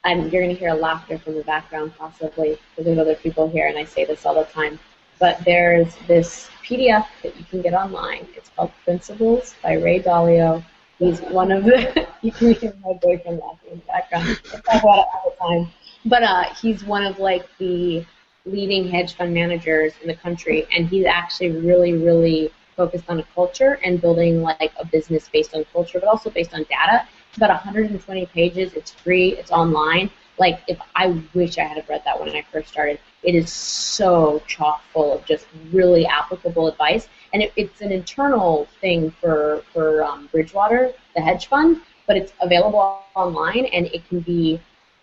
I'm, 0.04 0.28
you're 0.28 0.42
going 0.42 0.54
to 0.54 0.59
hear 0.59 0.72
laughter 0.74 1.18
from 1.18 1.35
the 1.35 1.42
background 1.42 1.92
possibly 1.98 2.59
because 2.70 2.85
there's 2.85 2.98
other 2.98 3.16
people 3.16 3.48
here, 3.48 3.66
and 3.66 3.76
I 3.76 3.85
say 3.85 4.04
this 4.04 4.24
all 4.24 4.35
the 4.35 4.44
time. 4.44 4.78
But 5.18 5.44
there's 5.44 5.94
this 6.07 6.50
PDF 6.64 7.07
that 7.22 7.37
you 7.37 7.44
can 7.46 7.62
get 7.62 7.74
online. 7.74 8.26
It's 8.37 8.50
called 8.50 8.72
Principles 8.85 9.54
by 9.62 9.74
Ray 9.74 10.00
Dalio. 10.00 10.64
He's 10.98 11.20
one 11.20 11.50
of 11.50 11.64
the. 11.64 12.07
you 12.22 12.33
can 12.33 12.52
hear 12.54 12.74
my 12.85 12.92
boyfriend 13.00 13.38
laughing 13.38 13.72
in 13.72 13.78
the 13.78 13.85
background. 13.87 14.40
I 14.52 14.57
talk 14.59 14.83
about 14.83 14.98
it 14.98 15.07
all 15.14 15.30
the 15.30 15.37
time. 15.37 15.72
But 16.04 16.22
uh, 16.22 16.54
he's 16.61 16.85
one 16.85 17.04
of 17.04 17.18
like 17.18 17.46
the 17.59 18.04
leading 18.44 18.88
hedge 18.88 19.14
fund 19.14 19.33
managers 19.33 19.94
in 20.02 20.09
the 20.09 20.16
country, 20.16 20.66
and 20.76 20.87
he's 20.88 21.07
actually 21.07 21.50
really, 21.50 21.94
really 21.94 22.52
focused 22.76 23.04
on 23.08 23.20
a 23.20 23.24
culture 23.34 23.78
and 23.84 24.00
building 24.00 24.42
like 24.42 24.72
a 24.78 24.87
business 24.87 25.28
based 25.32 25.54
on 25.54 25.64
culture, 25.72 26.00
but 26.00 26.08
also 26.08 26.30
based 26.30 26.54
on 26.54 26.64
data. 26.64 27.06
It's 27.28 27.37
about 27.37 27.50
120 27.50 28.26
pages. 28.26 28.72
It's 28.74 28.92
free. 28.92 29.37
It's 29.37 29.50
online. 29.50 30.10
Like 30.38 30.60
if 30.68 30.78
I 30.96 31.20
wish 31.34 31.58
I 31.58 31.64
had 31.64 31.84
read 31.88 32.02
that 32.04 32.18
when 32.18 32.30
I 32.30 32.42
first 32.52 32.68
started. 32.68 32.98
It 33.22 33.34
is 33.34 33.50
so 33.50 34.42
chock 34.46 34.82
full 34.92 35.12
of 35.14 35.24
just 35.24 35.46
really 35.72 36.06
applicable 36.06 36.68
advice, 36.68 37.08
and 37.32 37.42
it, 37.42 37.52
it's 37.56 37.80
an 37.80 37.90
internal 37.90 38.68
thing 38.80 39.10
for 39.12 39.62
for 39.72 40.04
um, 40.04 40.28
Bridgewater, 40.32 40.92
the 41.14 41.22
hedge 41.22 41.46
fund, 41.46 41.80
but 42.06 42.16
it's 42.16 42.32
available 42.40 42.98
online 43.14 43.66
and 43.66 43.87
it 43.87 44.06
can 44.08 44.20
be 44.20 44.60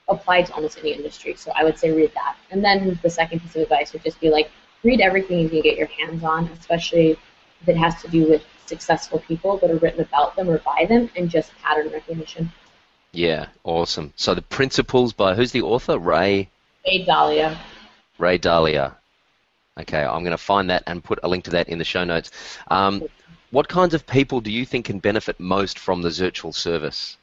applied 0.10 0.46
to 0.48 0.54
almost 0.54 0.78
any 0.80 0.92
industry. 0.94 1.34
So 1.36 1.52
I 1.56 1.64
would 1.64 1.78
say 1.78 1.92
read 1.92 2.12
that. 2.14 2.36
And 2.52 2.64
then 2.64 3.00
the 3.02 3.10
second 3.10 3.40
piece 3.40 3.56
of 3.56 3.62
advice 3.64 3.94
would 3.94 4.04
just 4.04 4.20
be 4.20 4.30
like 4.30 4.52
read 4.84 5.02
everything 5.02 5.40
you 5.40 5.50
can 5.50 5.62
get 5.62 5.78
your 5.78 5.88
hands 5.88 6.24
on, 6.24 6.46
especially 6.60 7.18
it 7.68 7.78
has 7.78 8.02
to 8.02 8.08
do 8.08 8.30
with 8.30 8.44
successful 8.66 9.20
people 9.20 9.58
that 9.58 9.70
are 9.70 9.78
written 9.78 10.02
about 10.02 10.36
them 10.36 10.50
or 10.50 10.60
by 10.60 10.86
them, 10.88 11.10
and 11.16 11.30
just 11.30 11.52
pattern 11.62 11.92
recognition. 11.92 12.52
Yeah, 13.12 13.48
awesome. 13.64 14.14
So 14.16 14.34
the 14.34 14.42
principles 14.42 15.14
by 15.14 15.36
who's 15.36 15.52
the 15.52 15.62
author? 15.62 16.00
Ray. 16.00 16.50
Ray 16.86 17.06
Dalio. 17.06 17.58
Ray 18.18 18.40
Dalio. 18.40 18.96
Okay, 19.80 20.04
I'm 20.04 20.24
going 20.24 20.32
to 20.32 20.38
find 20.38 20.70
that 20.70 20.84
and 20.88 21.04
put 21.04 21.20
a 21.24 21.28
link 21.28 21.44
to 21.46 21.52
that 21.52 21.70
in 21.70 21.78
the 21.78 21.84
show 21.84 22.04
notes. 22.04 22.32
Um, 22.70 23.04
what 23.52 23.68
kinds 23.68 23.94
of 23.94 24.06
people 24.08 24.40
do 24.40 24.52
you 24.52 24.66
think 24.66 24.86
can 24.86 25.00
benefit 25.00 25.40
most 25.40 25.78
from 25.78 26.02
the 26.02 26.10
Zirtual 26.10 26.54
service? 26.54 27.18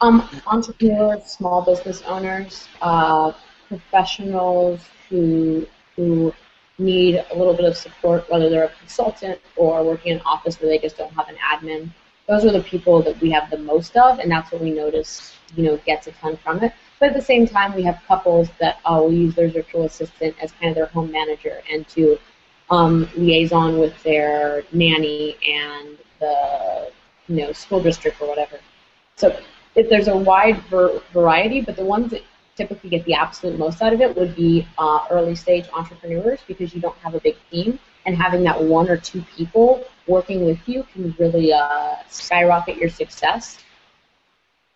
Um, 0.00 0.28
entrepreneurs, 0.46 1.24
small 1.24 1.62
business 1.62 2.02
owners, 2.02 2.68
uh, 2.82 3.32
professionals 3.68 4.80
who 5.08 5.66
who 5.96 6.34
need 6.78 7.24
a 7.30 7.36
little 7.36 7.54
bit 7.54 7.64
of 7.64 7.76
support, 7.76 8.28
whether 8.30 8.50
they're 8.50 8.64
a 8.64 8.72
consultant 8.78 9.40
or 9.56 9.82
working 9.84 10.12
in 10.12 10.18
an 10.18 10.24
office 10.26 10.60
where 10.60 10.68
they 10.68 10.78
just 10.78 10.96
don't 10.96 11.12
have 11.12 11.28
an 11.28 11.36
admin. 11.36 11.90
Those 12.28 12.44
are 12.44 12.52
the 12.52 12.62
people 12.62 13.02
that 13.02 13.20
we 13.20 13.30
have 13.30 13.50
the 13.50 13.58
most 13.58 13.96
of, 13.96 14.18
and 14.18 14.30
that's 14.30 14.50
what 14.52 14.60
we 14.60 14.70
notice, 14.70 15.36
you 15.54 15.62
know, 15.64 15.76
gets 15.86 16.06
a 16.06 16.12
ton 16.12 16.36
from 16.36 16.62
it. 16.62 16.72
But 16.98 17.10
at 17.10 17.14
the 17.14 17.22
same 17.22 17.46
time, 17.46 17.74
we 17.74 17.82
have 17.84 18.00
couples 18.06 18.48
that 18.58 18.78
uh, 18.84 18.98
will 19.00 19.12
use 19.12 19.34
their 19.34 19.48
virtual 19.48 19.84
assistant 19.84 20.34
as 20.40 20.52
kind 20.52 20.70
of 20.70 20.74
their 20.74 20.86
home 20.86 21.10
manager 21.12 21.62
and 21.70 21.86
to 21.88 22.18
um, 22.70 23.08
liaison 23.16 23.78
with 23.78 24.00
their 24.02 24.64
nanny 24.72 25.36
and 25.46 25.98
the 26.20 26.90
you 27.28 27.36
know 27.36 27.52
school 27.52 27.82
district 27.82 28.20
or 28.20 28.28
whatever. 28.28 28.58
So 29.16 29.38
if 29.74 29.88
there's 29.88 30.08
a 30.08 30.16
wide 30.16 30.58
ver- 30.64 31.00
variety, 31.12 31.60
but 31.60 31.76
the 31.76 31.84
ones 31.84 32.10
that 32.10 32.22
typically 32.56 32.90
get 32.90 33.04
the 33.04 33.14
absolute 33.14 33.58
most 33.58 33.82
out 33.82 33.92
of 33.92 34.00
it 34.00 34.16
would 34.16 34.34
be 34.34 34.66
uh, 34.78 35.00
early 35.10 35.34
stage 35.34 35.66
entrepreneurs 35.74 36.40
because 36.46 36.74
you 36.74 36.80
don't 36.80 36.96
have 36.98 37.14
a 37.14 37.20
big 37.20 37.36
team 37.50 37.78
and 38.06 38.16
having 38.16 38.42
that 38.44 38.62
one 38.62 38.88
or 38.88 38.96
two 38.96 39.22
people 39.36 39.84
working 40.06 40.44
with 40.44 40.58
you 40.66 40.84
can 40.92 41.14
really 41.18 41.52
uh, 41.52 41.96
skyrocket 42.08 42.76
your 42.76 42.88
success. 42.88 43.58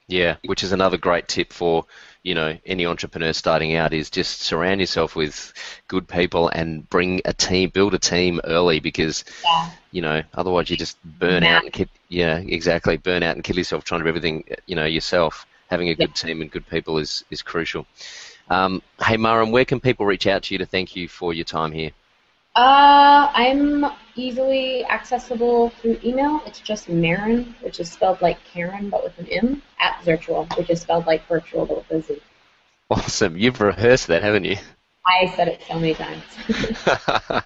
Yeah, 0.09 0.37
which 0.45 0.65
is 0.65 0.73
another 0.73 0.97
great 0.97 1.29
tip 1.29 1.53
for 1.53 1.87
you 2.25 2.35
know 2.35 2.59
any 2.67 2.85
entrepreneur 2.85 3.33
starting 3.33 3.77
out 3.77 3.95
is 3.95 4.11
just 4.11 4.43
surround 4.43 4.81
yourself 4.81 5.15
with 5.15 5.55
good 5.87 6.07
people 6.09 6.49
and 6.49 6.89
bring 6.91 7.21
a 7.25 7.33
team, 7.33 7.71
build 7.71 7.95
a 7.95 7.99
team 7.99 8.41
early 8.45 8.81
because 8.81 9.25
yeah. 9.45 9.71
you 9.93 10.03
know 10.03 10.23
otherwise 10.35 10.69
you 10.69 10.77
just 10.77 10.99
burn 11.05 11.45
out 11.45 11.63
and 11.65 11.89
yeah 12.09 12.39
exactly 12.39 12.97
burn 12.97 13.23
out 13.23 13.37
and 13.37 13.45
kill 13.45 13.57
yourself 13.57 13.85
trying 13.85 14.01
to 14.01 14.05
do 14.05 14.09
everything 14.09 14.45
you 14.67 14.75
know 14.75 14.85
yourself. 14.85 15.47
Having 15.71 15.91
a 15.91 15.95
good 15.95 16.15
team 16.17 16.43
and 16.43 16.51
good 16.51 16.67
people 16.69 16.99
is 16.99 17.25
is 17.31 17.43
crucial. 17.43 17.87
Um, 18.49 18.83
hey 19.01 19.17
Maren, 19.17 19.53
where 19.53 19.65
can 19.65 19.79
people 19.79 20.05
reach 20.05 20.27
out 20.27 20.43
to 20.45 20.55
you 20.55 20.59
to 20.59 20.67
thank 20.67 20.97
you 20.97 21.07
for 21.07 21.33
your 21.33 21.45
time 21.45 21.71
here? 21.71 21.93
Uh, 22.57 23.31
I'm 23.33 23.87
easily 24.17 24.85
accessible 24.85 25.71
through 25.71 26.01
email. 26.03 26.43
It's 26.45 26.59
just 26.59 26.89
Maren, 26.89 27.55
which 27.61 27.79
is 27.79 27.89
spelled 27.89 28.21
like 28.21 28.43
Karen 28.45 28.91
but 28.91 29.05
with 29.05 29.17
an 29.21 29.29
M, 29.29 29.63
at 29.79 30.03
Zirtual, 30.03 30.57
which 30.59 30.69
is 30.71 30.81
spelled 30.81 31.07
like 31.07 31.27
virtual 31.29 31.65
but 31.65 31.77
with 31.77 31.91
a 31.93 32.03
Z. 32.03 32.21
Awesome. 32.91 33.37
You've 33.37 33.61
rehearsed 33.61 34.09
that, 34.09 34.25
haven't 34.25 34.45
you? 34.45 34.57
I 35.07 35.33
said 35.37 35.47
it 35.47 35.63
so 35.69 35.75
many 35.79 35.95
times. 35.95 36.25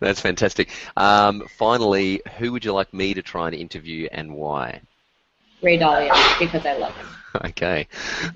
That's 0.00 0.20
fantastic. 0.20 0.70
Um, 0.96 1.42
finally, 1.58 2.22
who 2.38 2.52
would 2.52 2.64
you 2.64 2.72
like 2.72 2.94
me 2.94 3.14
to 3.14 3.22
try 3.22 3.46
and 3.46 3.54
interview 3.54 4.08
and 4.12 4.34
why? 4.34 4.80
Ray 5.60 5.78
Dalio, 5.78 6.38
because 6.38 6.64
I 6.64 6.74
love 6.74 6.96
him. 6.96 7.06
Okay. 7.46 7.86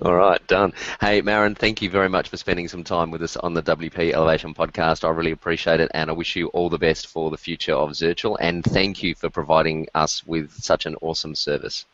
All 0.01 0.15
right, 0.15 0.45
done. 0.47 0.73
Hey, 0.99 1.21
Maren, 1.21 1.53
thank 1.55 1.81
you 1.81 1.89
very 1.89 2.09
much 2.09 2.29
for 2.29 2.37
spending 2.37 2.67
some 2.67 2.83
time 2.83 3.11
with 3.11 3.21
us 3.21 3.37
on 3.37 3.53
the 3.53 3.61
WP 3.61 4.13
Elevation 4.13 4.53
podcast. 4.53 5.03
I 5.03 5.09
really 5.09 5.31
appreciate 5.31 5.79
it, 5.79 5.91
and 5.93 6.09
I 6.09 6.13
wish 6.13 6.35
you 6.35 6.47
all 6.47 6.69
the 6.69 6.77
best 6.77 7.07
for 7.07 7.29
the 7.29 7.37
future 7.37 7.73
of 7.73 7.91
Zirtual, 7.91 8.37
and 8.39 8.63
thank 8.63 9.03
you 9.03 9.13
for 9.13 9.29
providing 9.29 9.87
us 9.93 10.25
with 10.25 10.51
such 10.53 10.85
an 10.85 10.95
awesome 11.01 11.35
service. 11.35 11.85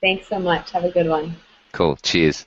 Thanks 0.00 0.28
so 0.28 0.38
much. 0.38 0.72
Have 0.72 0.84
a 0.84 0.90
good 0.90 1.08
one. 1.08 1.36
Cool. 1.72 1.96
Cheers. 1.96 2.46